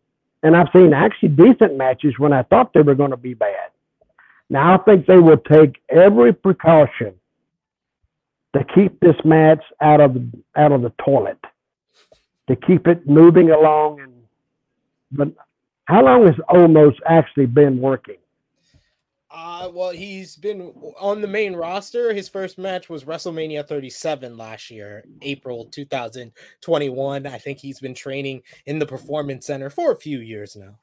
[0.45, 3.71] and I've seen actually decent matches when I thought they were going to be bad.
[4.51, 7.15] Now I think they will take every precaution
[8.55, 10.17] to keep this match out of
[10.57, 11.39] out of the toilet,
[12.49, 14.01] to keep it moving along.
[14.01, 14.13] And
[15.11, 15.29] but
[15.87, 18.17] how long has Omos actually been working?
[19.35, 22.13] Uh, well, he's been on the main roster.
[22.13, 27.27] His first match was WrestleMania 37 last year, April 2021.
[27.27, 30.79] I think he's been training in the Performance Center for a few years now.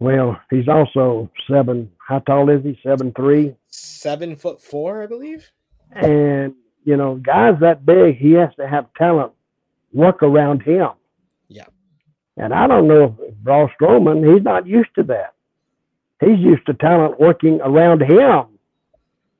[0.00, 1.90] Well, he's also seven.
[2.06, 2.78] How tall is he?
[2.82, 3.56] Seven three.
[3.68, 5.50] Seven foot four, I believe.
[5.92, 6.54] And
[6.84, 9.32] you know, guys that big, he has to have talent
[9.92, 10.90] work around him.
[11.48, 11.66] Yeah.
[12.36, 15.34] And I don't know if Braun Strowman, he's not used to that.
[16.20, 18.46] He's used to talent working around him.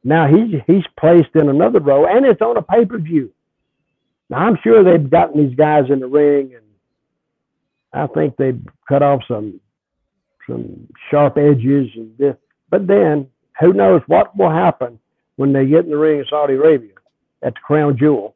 [0.05, 3.33] Now he's he's placed in another row, and it's on a pay per view.
[4.31, 6.65] Now I'm sure they've gotten these guys in the ring, and
[7.93, 9.61] I think they've cut off some
[10.49, 12.37] some sharp edges and this.
[12.71, 13.29] But then
[13.61, 14.99] who knows what will happen
[15.37, 16.95] when they get in the ring in Saudi Arabia
[17.43, 18.35] at the Crown Jewel.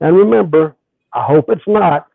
[0.00, 0.76] And remember,
[1.12, 2.07] I hope it's not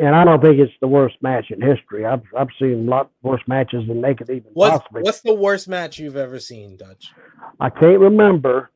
[0.00, 2.04] and I don't think it's the worst match in history.
[2.06, 5.02] I've I've seen a lot worse matches than they could even What's possibly.
[5.02, 7.12] what's the worst match you've ever seen, Dutch?
[7.60, 8.70] I can't remember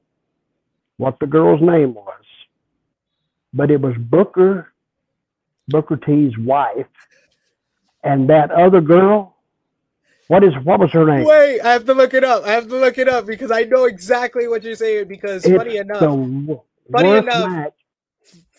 [0.97, 2.23] what the girl's name was,
[3.53, 4.73] but it was Booker,
[5.69, 6.87] Booker T's wife,
[8.03, 9.37] and that other girl.
[10.29, 11.25] What is what was her name?
[11.27, 12.45] Wait, I have to look it up.
[12.45, 15.09] I have to look it up because I know exactly what you're saying.
[15.09, 16.01] Because It's funny enough,
[16.91, 17.73] funny enough, match.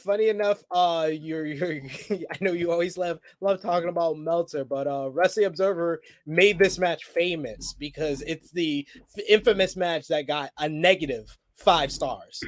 [0.04, 1.82] Funny enough, uh, you're you're.
[2.12, 6.78] I know you always love love talking about Meltzer, but uh, Wrestling Observer made this
[6.78, 8.86] match famous because it's the
[9.30, 12.42] infamous match that got a negative five stars.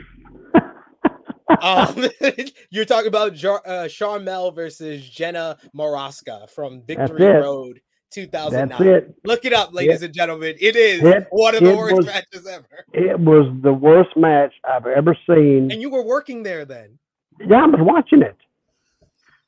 [1.62, 2.06] um,
[2.70, 7.42] you're talking about Jar- uh, Sharmell versus Jenna Morasca from Victory it.
[7.42, 7.80] Road,
[8.16, 8.88] That's 2009.
[8.88, 9.16] it.
[9.24, 10.56] Look it up, ladies and gentlemen.
[10.60, 12.86] It is It- one of the worst was- matches ever.
[12.94, 15.72] It was the worst match I've ever seen.
[15.72, 17.00] And you were working there then.
[17.40, 18.38] Yeah, I was watching it.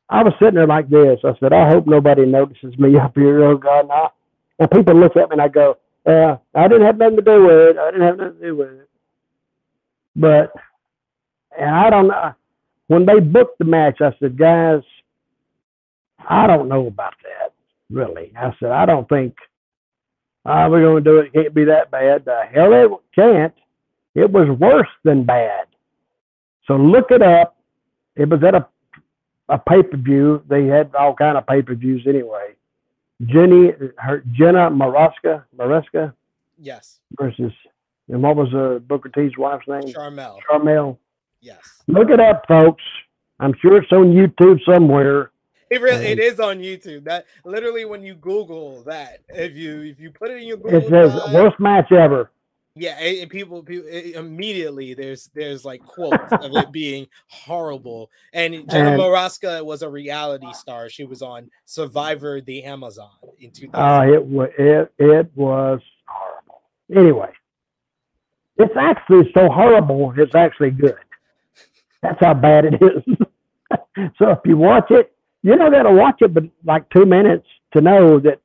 [0.10, 1.20] I was sitting there like this.
[1.24, 3.44] I said, I hope nobody notices me up here.
[3.44, 3.92] Oh God, and,
[4.60, 7.46] and people look at me and I go, uh, I didn't have nothing to do
[7.46, 7.78] with it.
[7.78, 8.90] I didn't have nothing to do with it.
[10.16, 10.54] But,
[11.60, 12.34] and I don't know.
[12.88, 14.82] When they booked the match, I said, guys,
[16.28, 17.54] I don't know about that,
[17.90, 18.32] really.
[18.38, 19.36] I said, I don't think
[20.46, 21.26] uh, we're going to do it.
[21.26, 22.24] It can't be that bad.
[22.24, 23.54] The hell it can't.
[24.16, 25.68] It was worse than bad.
[26.66, 27.57] So look it up.
[28.18, 28.68] It was at a
[29.50, 30.44] a pay per view.
[30.50, 32.56] They had all kind of pay per views anyway.
[33.26, 36.14] Jenny, her Jenna Morasca, Morasca
[36.60, 37.00] Yes.
[37.20, 37.52] versus,
[38.10, 39.82] and what was uh, Booker T's wife's name?
[39.94, 40.40] Sharmell.
[40.50, 41.00] Carmel.
[41.42, 41.82] Yes.
[41.88, 42.84] Look it up, folks.
[43.40, 45.32] I'm sure it's on YouTube somewhere.
[45.70, 47.04] It really it is on YouTube.
[47.06, 50.78] That literally when you Google that, if you if you put it in your Google,
[50.78, 52.32] It says Drive, worst match ever.
[52.78, 58.10] Yeah, it- people, people immediately there's there's like quotes of it being horrible.
[58.34, 60.90] And Jenna And- Maraska was a reality star.
[60.90, 63.10] She was on Survivor the Amazon
[63.40, 63.76] in 2000.
[63.76, 66.62] Uh, it was it it was horrible.
[66.96, 67.32] Anyway,
[68.58, 70.14] it's actually so horrible.
[70.18, 70.98] It's actually good.
[72.02, 73.16] That's how bad it is.
[74.20, 75.12] so if you watch it,
[75.44, 78.40] you got to watch it, but like two minutes to know that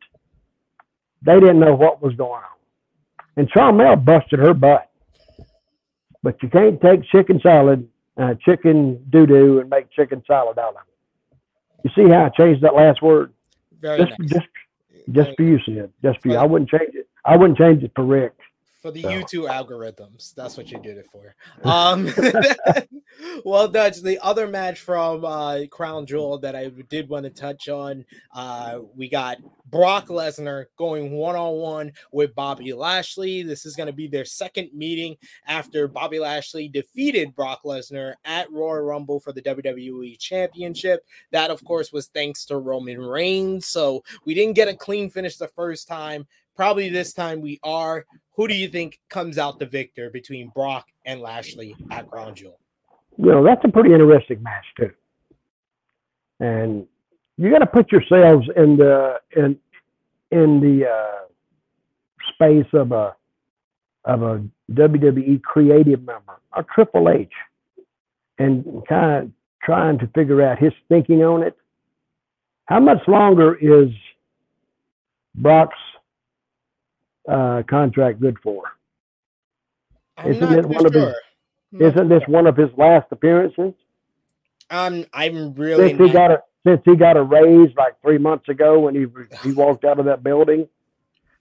[1.23, 2.52] they didn't know what was going on.
[3.37, 4.89] And Sharmell busted her butt.
[6.23, 10.75] But you can't take chicken salad, uh, chicken doo doo, and make chicken salad out
[10.77, 11.39] of it.
[11.85, 13.33] You see how I changed that last word?
[13.81, 14.29] Very Just, nice.
[14.31, 14.47] just
[14.91, 15.93] Very- just for you, Sid.
[16.03, 16.37] Just for you.
[16.37, 17.09] I wouldn't change it.
[17.25, 18.35] I wouldn't change it for Rick.
[18.83, 19.09] For the So.
[19.09, 20.35] YouTube algorithms.
[20.35, 21.35] That's what you did it for.
[21.65, 22.13] Um,
[23.45, 27.69] well, Dutch, the other match from uh, Crown Jewel that I did want to touch
[27.69, 28.05] on,
[28.35, 29.39] uh, we got
[29.71, 33.43] Brock Lesnar going one on one with Bobby Lashley.
[33.43, 35.17] This is going to be their second meeting
[35.47, 41.07] after Bobby Lashley defeated Brock Lesnar at Royal Rumble for the WWE Championship.
[41.31, 43.67] That, of course, was thanks to Roman Reigns.
[43.67, 46.27] So we didn't get a clean finish the first time.
[46.57, 48.05] Probably this time we are.
[48.37, 52.59] Who do you think comes out the victor between Brock and Lashley at Crown Jewel?
[53.19, 54.91] Know, that's a pretty interesting match too.
[56.41, 56.87] And
[57.37, 59.59] you got to put yourselves in the in
[60.31, 61.27] in the uh,
[62.35, 63.15] space of a
[64.05, 67.31] of a WWE creative member, a Triple H,
[68.39, 69.31] and kind of
[69.63, 71.57] trying to figure out his thinking on it.
[72.67, 73.91] How much longer is
[75.35, 75.77] Brock's
[77.29, 78.63] uh, contract good for?
[80.17, 81.15] I'm Isn't it one of his- sure.
[81.75, 83.73] Not Isn't this one of his last appearances?
[84.69, 88.19] I'm I'm really since he not- got a since he got a raise like three
[88.19, 89.07] months ago when he
[89.43, 90.69] he walked out of that building.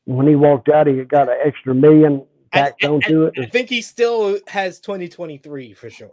[0.05, 3.33] When he walked out, he got an extra million I- tacked I- onto it.
[3.39, 6.11] I think he still has 2023 for sure.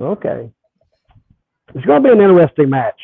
[0.00, 0.50] Okay,
[1.74, 3.00] it's going to be an interesting match.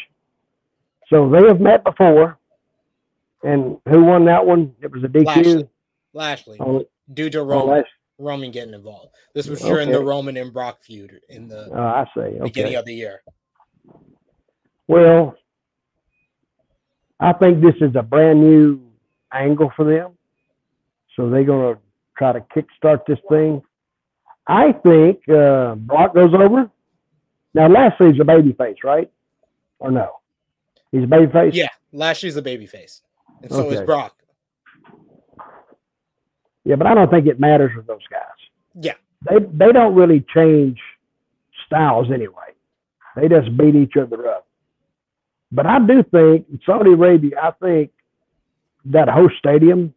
[1.08, 2.37] So they have met before,
[3.42, 4.74] and who won that one?
[4.80, 5.24] It was a DQ.
[5.26, 5.68] Lashley.
[6.14, 9.14] Lashley, Oh, due to oh, Roman, Lash- Roman getting involved.
[9.34, 12.38] This was during the Roman and Brock feud in the oh, I see.
[12.42, 12.74] beginning Okay.
[12.74, 13.22] of the year.
[14.88, 15.36] Well,
[17.20, 18.80] I think this is a brand new
[19.32, 20.12] angle for them.
[21.16, 21.80] So they're going to
[22.16, 23.62] try to kickstart this thing.
[24.46, 26.70] I think uh, Brock goes over.
[27.54, 29.10] Now, Lashley's a babyface, right?
[29.78, 30.10] Or no?
[30.92, 31.54] He's a babyface?
[31.54, 33.02] Yeah, Lashley's a babyface,
[33.42, 34.14] and so is Brock.
[36.64, 38.20] Yeah, but I don't think it matters with those guys.
[38.74, 38.94] Yeah.
[39.28, 40.78] They, they don't really change
[41.66, 42.52] styles anyway.
[43.16, 44.46] They just beat each other up.
[45.50, 47.90] But I do think in Saudi Arabia, I think
[48.86, 49.94] that host stadium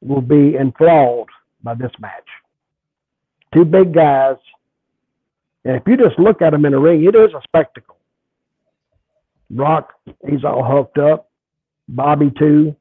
[0.00, 1.28] will be enthralled
[1.62, 2.26] by this match.
[3.52, 4.36] Two big guys.
[5.64, 7.96] And if you just look at them in the ring, it is a spectacle.
[9.50, 9.94] Brock,
[10.28, 11.27] he's all hooked up.
[11.88, 12.76] Bobby too.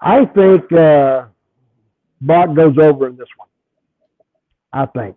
[0.00, 1.24] I think uh,
[2.20, 3.48] Brock goes over in this one.
[4.72, 5.16] I think,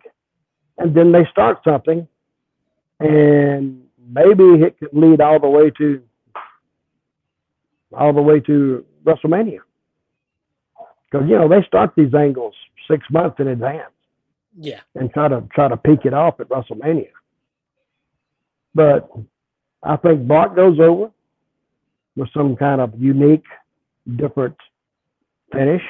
[0.78, 2.06] and then they start something,
[3.00, 6.02] and maybe it could lead all the way to
[7.92, 9.58] all the way to WrestleMania.
[11.10, 12.54] Because you know they start these angles
[12.88, 13.92] six months in advance.
[14.60, 14.80] Yeah.
[14.94, 17.10] And try to try to peak it off at WrestleMania.
[18.74, 19.10] But
[19.82, 21.10] I think Brock goes over
[22.18, 23.44] with some kind of unique,
[24.16, 24.56] different
[25.52, 25.82] finish,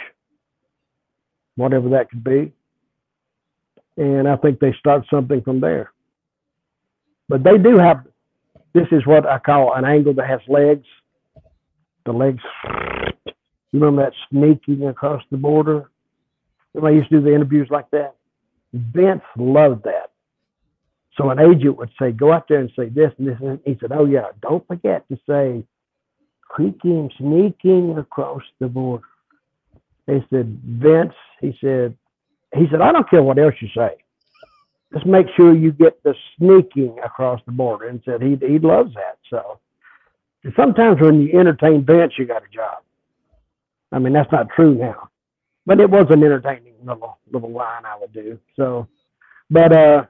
[1.57, 2.53] whatever that could be.
[3.97, 5.91] And I think they start something from there.
[7.29, 8.07] But they do have
[8.75, 10.87] this is what I call an angle that has legs.
[12.05, 12.43] The legs
[13.73, 15.91] you remember that sneaking across the border?
[16.75, 18.15] Remember I used to do the interviews like that?
[18.75, 20.13] Vince loved that.
[21.17, 23.39] So an agent would say, go out there and say this and this.
[23.41, 25.65] And he said, oh, yeah, don't forget to say
[26.59, 29.05] creaking, sneaking across the border.
[30.09, 31.97] They said, Vince, he said,
[32.57, 33.91] he said, I don't care what else you say.
[34.93, 37.89] Just make sure you get the sneaking across the border.
[37.89, 39.19] And said he he loves that.
[39.29, 39.61] So
[40.57, 42.83] sometimes when you entertain Vince, you got a job.
[43.93, 45.11] I mean, that's not true now,
[45.67, 48.39] but it was an entertaining little little line I would do.
[48.57, 48.89] So,
[49.51, 50.07] but uh,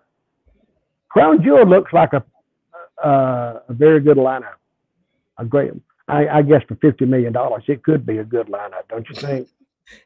[1.08, 2.24] Crown Jewel looks like a
[3.04, 4.54] uh, a very good lineup.
[5.38, 5.72] A great,
[6.08, 9.14] I, I guess, for fifty million dollars, it could be a good lineup, don't you
[9.14, 9.48] think?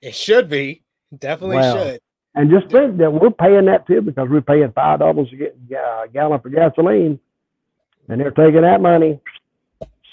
[0.00, 0.82] It should be.
[1.16, 2.00] Definitely well, should.
[2.34, 6.40] And just think that we're paying that too because we're paying five dollars a gallon
[6.40, 7.20] for gasoline,
[8.08, 9.20] and they're taking that money,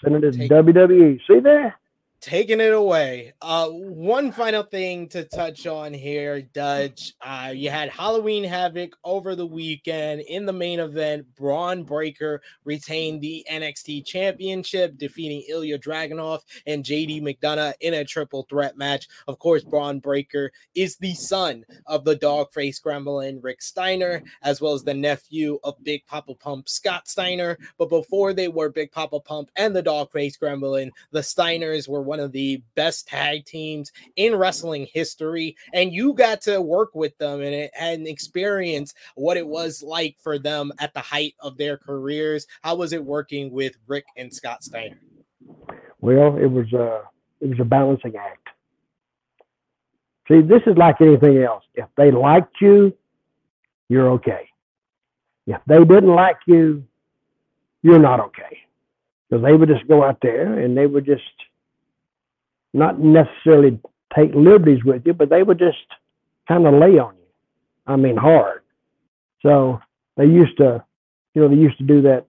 [0.03, 1.19] sending it to Take, WWE.
[1.25, 1.78] See there?
[2.21, 3.31] Taking it away.
[3.41, 7.13] Uh, one final thing to touch on here, Dutch.
[7.21, 11.25] Uh, you had Halloween Havoc over the weekend in the main event.
[11.37, 18.45] Bron Breakker retained the NXT Championship, defeating Ilya Dragunov and JD McDonagh in a triple
[18.49, 19.07] threat match.
[19.29, 24.73] Of course, Bron Breakker is the son of the Dogface Gremlin Rick Steiner, as well
[24.73, 27.57] as the nephew of Big Papa Pump Scott Steiner.
[27.77, 32.19] But before they were Big Papa Pump and the Dogface Gremlin, the Steiners were one
[32.19, 37.41] of the best tag teams in wrestling history, and you got to work with them
[37.41, 42.47] and, and experience what it was like for them at the height of their careers.
[42.63, 44.99] How was it working with Rick and Scott Steiner?
[46.01, 47.03] Well, it was a
[47.41, 48.47] it was a balancing act.
[50.27, 51.63] See, this is like anything else.
[51.75, 52.95] If they liked you,
[53.87, 54.49] you're okay.
[55.47, 56.83] If they didn't like you,
[57.81, 58.59] you're not okay.
[59.29, 61.21] Because they would just go out there and they would just
[62.73, 63.79] not necessarily
[64.15, 65.77] take liberties with you, but they would just
[66.47, 67.27] kind of lay on you.
[67.87, 68.61] I mean, hard.
[69.41, 69.79] So
[70.17, 70.83] they used to,
[71.33, 72.25] you know, they used to do that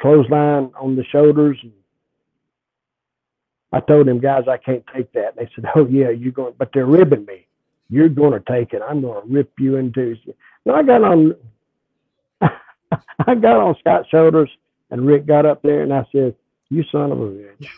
[0.00, 1.58] clothesline on the shoulders.
[3.72, 5.36] I told them guys, I can't take that.
[5.36, 7.46] They said, Oh yeah, you're going, but they're ribbing me.
[7.90, 8.82] You're going to take it.
[8.86, 10.16] I'm going to rip you into.
[10.66, 11.34] And I got on,
[12.40, 14.50] I got on Scott's shoulders,
[14.90, 16.34] and Rick got up there, and I said,
[16.68, 17.68] "You son of a bitch."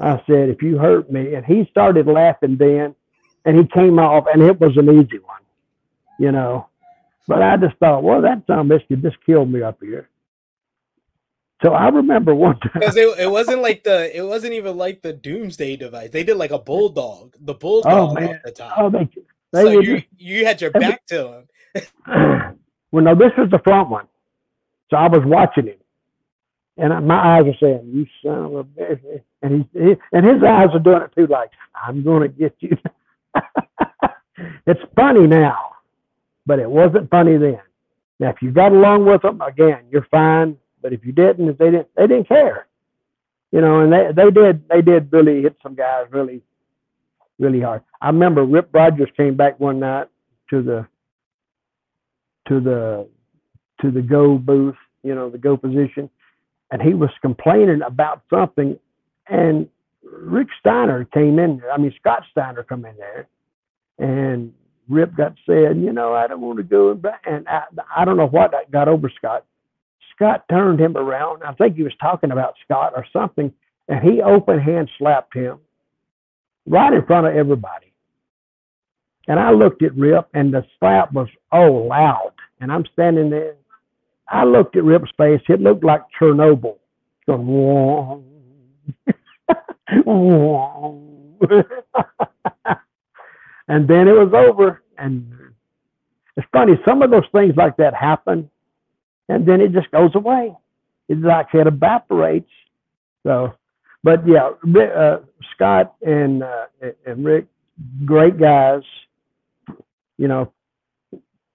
[0.00, 2.94] I said, if you hurt me, and he started laughing then,
[3.44, 5.40] and he came off, and it was an easy one,
[6.18, 6.68] you know.
[7.26, 10.08] But I just thought, well, that son of could just kill me up here.
[11.62, 15.00] So I remember one time because it, it wasn't like the it wasn't even like
[15.00, 16.10] the doomsday device.
[16.10, 18.40] They did like a bulldog, the bulldog oh, man.
[18.44, 18.74] the top.
[18.76, 19.08] Oh, they,
[19.52, 22.58] they so you, you had your back to him.
[22.92, 24.06] well, no, this was the front one.
[24.90, 25.78] So I was watching him,
[26.76, 30.42] and my eyes are saying, "You son of a bitch," and he, he and his
[30.42, 32.76] eyes are doing it too, like, "I'm going to get you."
[34.66, 35.76] it's funny now,
[36.46, 37.60] but it wasn't funny then.
[38.18, 40.56] Now, if you got along with them, again, you're fine.
[40.82, 42.66] But if you didn't, if they didn't, they didn't care,
[43.52, 43.80] you know.
[43.80, 46.42] And they they did they did really hit some guys really,
[47.38, 47.82] really hard.
[48.00, 50.08] I remember Rip Rogers came back one night
[50.50, 50.86] to the
[52.48, 53.08] to the
[53.80, 56.10] to the go booth, you know, the go position,
[56.74, 58.76] and he was complaining about something,
[59.28, 59.68] and
[60.02, 61.70] Rick Steiner came in there.
[61.70, 63.28] I mean, Scott Steiner come in there,
[64.00, 64.52] and
[64.88, 67.22] Rip got said, you know, I don't want to go back.
[67.26, 67.62] And I,
[67.96, 69.44] I don't know what got over Scott.
[70.16, 71.44] Scott turned him around.
[71.44, 73.52] I think he was talking about Scott or something,
[73.86, 75.60] and he open hand slapped him
[76.66, 77.92] right in front of everybody.
[79.28, 82.32] And I looked at Rip, and the slap was oh loud.
[82.60, 83.54] And I'm standing there,
[84.28, 85.40] I looked at Rip's face.
[85.48, 86.78] It looked like Chernobyl.
[87.26, 87.46] Going,
[90.04, 91.02] whoa.
[93.68, 94.82] and then it was over.
[94.98, 95.32] And
[96.36, 98.50] it's funny, some of those things like that happen,
[99.28, 100.54] and then it just goes away.
[101.08, 102.50] it's like it evaporates.
[103.24, 103.54] So,
[104.02, 104.50] but yeah,
[104.80, 105.20] uh,
[105.54, 106.66] Scott and uh,
[107.06, 107.46] and Rick,
[108.04, 108.82] great guys.
[110.18, 110.52] You know,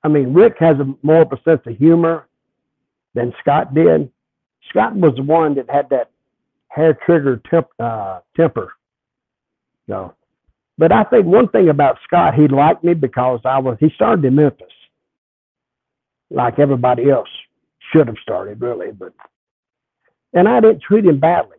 [0.04, 2.28] I mean, Rick has a more of a sense of humor
[3.14, 4.12] than Scott did.
[4.70, 6.12] Scott was the one that had that
[6.68, 8.74] hair trigger temp, uh, temper.
[9.88, 10.14] So,
[10.78, 14.24] but I think one thing about Scott, he liked me because I was he started
[14.26, 14.68] in Memphis,
[16.30, 17.30] like everybody else
[17.92, 19.14] should have started really, but
[20.34, 21.58] and I didn't treat him badly.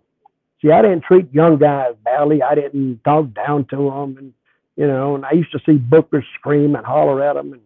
[0.63, 2.43] See, I didn't treat young guys badly.
[2.43, 4.33] I didn't talk down to them, and
[4.77, 7.63] you know, and I used to see Booker scream and holler at them, and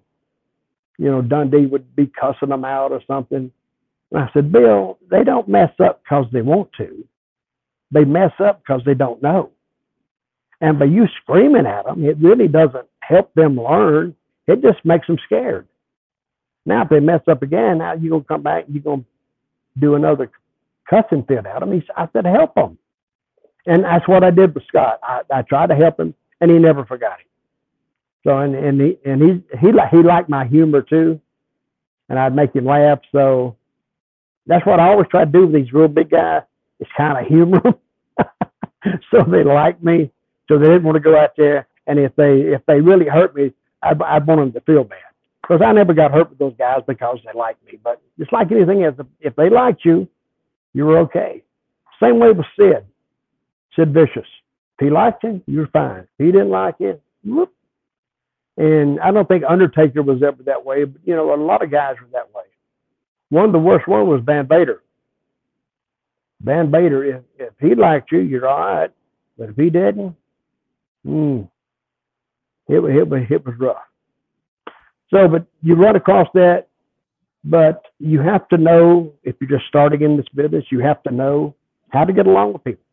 [0.99, 3.51] you know, Dundee would be cussing them out or something.
[4.14, 7.04] And I said, Bill, they don't mess up because they want to.
[7.90, 9.50] They mess up because they don't know.
[10.60, 14.14] And by you screaming at them, it really doesn't help them learn.
[14.46, 15.66] It just makes them scared.
[16.64, 19.00] Now, if they mess up again, now you're going to come back and you're going
[19.00, 20.30] to do another
[20.88, 21.72] cussing fit at them.
[21.72, 22.78] He, I said, help them.
[23.66, 25.00] And that's what I did with Scott.
[25.02, 27.26] I, I tried to help him, and he never forgot it.
[28.22, 31.20] So, and, and he, and he, he, he liked my humor too.
[32.08, 33.00] And I'd make him laugh.
[33.10, 33.56] So
[34.47, 36.42] that's what I always try to do with these real big guys
[36.80, 37.74] is kind of humor them.
[39.11, 40.11] so they like me.
[40.49, 41.66] So they didn't want to go out there.
[41.86, 44.99] And if they, if they really hurt me, I'd, I'd want them to feel bad
[45.42, 47.78] because I never got hurt with those guys because they liked me.
[47.82, 48.97] But it's like anything else.
[49.20, 50.09] If they liked you,
[50.72, 51.42] you were okay.
[52.03, 52.84] Same way with Sid,
[53.76, 54.28] Sid Vicious.
[54.78, 56.01] If he liked you, you were fine.
[56.18, 57.53] If he didn't like you, whoop.
[58.57, 61.70] And I don't think Undertaker was ever that way, but you know, a lot of
[61.70, 62.43] guys were that way.
[63.35, 64.80] One of the worst one was Van Vader.
[66.41, 68.91] Van Vader, if, if he liked you, you're all right.
[69.37, 70.14] But if he didn't,
[71.05, 71.41] hmm,
[72.68, 73.82] it, it, it was rough.
[75.12, 76.68] So, but you run across that,
[77.43, 81.11] but you have to know if you're just starting in this business, you have to
[81.11, 81.57] know
[81.89, 82.85] how to get along with people.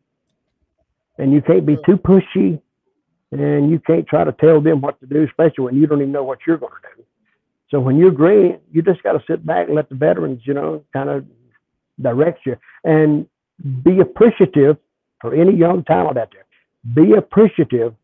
[1.18, 2.60] And you can't be too pushy
[3.30, 6.10] and you can't try to tell them what to do, especially when you don't even
[6.10, 7.04] know what you're going to do.
[7.72, 10.52] So when you're green, you just got to sit back and let the veterans, you
[10.52, 11.24] know, kind of
[12.00, 13.26] direct you and
[13.82, 14.76] be appreciative
[15.22, 16.44] for any young talent out there.
[16.94, 17.94] Be appreciative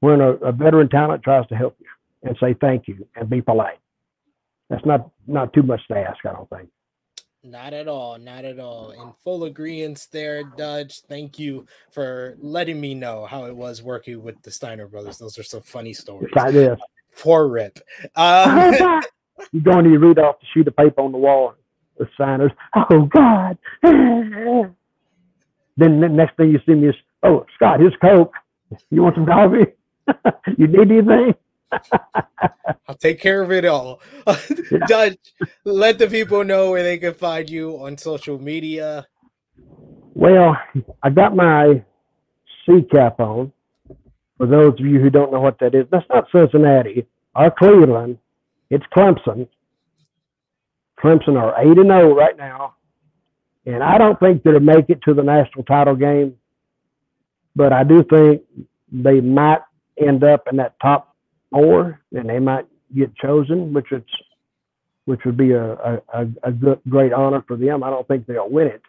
[0.00, 1.86] when a, a veteran talent tries to help you
[2.24, 3.78] and say thank you and be polite.
[4.68, 6.68] That's not not too much to ask, I don't think.
[7.44, 8.90] Not at all, not at all.
[8.90, 11.02] In full agreement there, Dutch.
[11.02, 15.18] Thank you for letting me know how it was working with the Steiner brothers.
[15.18, 16.30] Those are some funny stories.
[16.34, 16.78] Yes,
[17.18, 17.78] Poor Rip.
[18.16, 18.74] Um,
[19.52, 21.54] you going to read off the sheet of paper on the wall,
[21.98, 22.52] the signers.
[22.76, 23.58] Oh God.
[23.82, 24.74] then
[25.76, 28.32] the next thing you see me is, oh Scott, here's Coke.
[28.90, 29.72] You want some coffee?
[30.58, 31.34] you need anything?
[32.88, 34.00] I'll take care of it all.
[34.88, 35.16] Judge,
[35.64, 39.06] let the people know where they can find you on social media.
[40.14, 40.56] Well,
[41.02, 41.82] I got my
[42.66, 43.52] C cap on.
[44.38, 48.18] For those of you who don't know what that is, that's not Cincinnati or Cleveland.
[48.70, 49.48] It's Clemson.
[50.98, 52.74] Clemson are 8 and 0 right now.
[53.66, 56.36] And I don't think they'll make it to the national title game,
[57.54, 58.42] but I do think
[58.90, 59.60] they might
[59.96, 61.14] end up in that top
[61.50, 62.66] four and they might
[62.96, 64.10] get chosen, which it's
[65.04, 67.82] which would be a, a, a good, great honor for them.
[67.82, 68.82] I don't think they'll win it.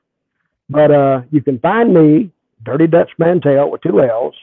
[0.69, 2.31] But uh, you can find me,
[2.63, 4.35] Dirty Dutch Mantell with two L's,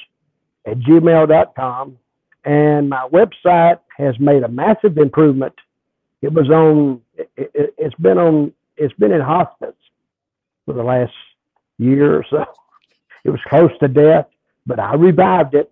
[0.66, 1.98] at gmail.com.
[2.44, 5.54] And my website has made a massive improvement.
[6.22, 7.02] It was on,
[7.36, 9.74] it, it's been on, it's been in hospice
[10.64, 11.12] for the last
[11.78, 12.44] year or so.
[13.22, 14.28] It was close to death,
[14.64, 15.70] but I revived it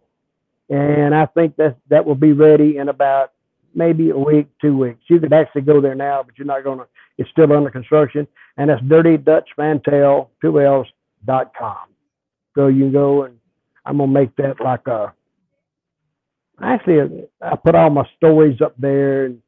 [0.68, 3.32] and I think that that will be ready in about
[3.74, 5.00] maybe a week, two weeks.
[5.08, 6.86] You could actually go there now, but you're not going to.
[7.16, 10.86] It's still under construction, and that's Dirty Dutch Mantell two L's.
[11.26, 13.38] So you can go and
[13.88, 15.12] I'm gonna make that like a.
[16.62, 19.40] Actually, I put all my stories up there, and,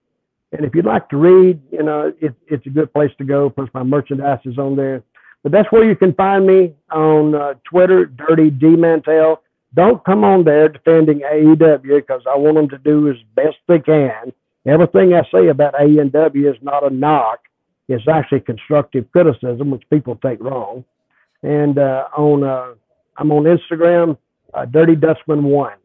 [0.52, 3.50] and if you'd like to read, you know, it, it's a good place to go.
[3.50, 5.02] Plus, my merchandise is on there.
[5.42, 9.42] But that's where you can find me on uh, Twitter, Dirty D Mantell
[9.74, 13.78] don't come on there defending AEW because I want them to do as best they
[13.78, 14.32] can.
[14.66, 17.40] Everything I say about AEW is not a knock.
[17.88, 20.84] It's actually constructive criticism, which people take wrong.
[21.42, 22.74] And uh, on uh,
[23.16, 24.18] I'm on Instagram,
[24.54, 25.76] uh, Dirty Dustman One,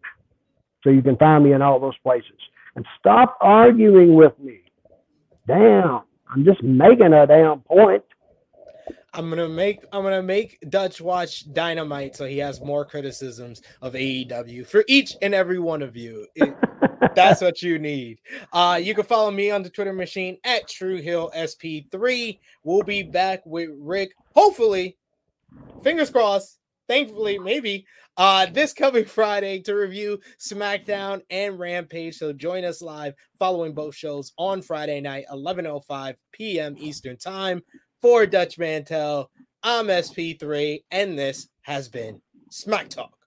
[0.84, 2.38] so you can find me in all those places.
[2.76, 4.62] And stop arguing with me.
[5.48, 8.04] Damn, I'm just making a damn point.
[9.14, 13.94] I'm gonna make I'm gonna make Dutch watch Dynamite so he has more criticisms of
[13.94, 16.28] AEW for each and every one of you.
[16.36, 16.54] It,
[17.16, 18.20] That's what you need.
[18.52, 22.40] Uh, you can follow me on the Twitter machine at TrueHillSP3.
[22.64, 24.98] We'll be back with Rick, hopefully,
[25.84, 27.86] fingers crossed, thankfully, maybe,
[28.18, 32.16] uh, this coming Friday to review SmackDown and Rampage.
[32.16, 36.76] So join us live following both shows on Friday night, 11.05 p.m.
[36.78, 37.62] Eastern Time.
[38.02, 39.32] For Dutch Mantell,
[39.64, 43.25] I'm SP3, and this has been Smack Talk.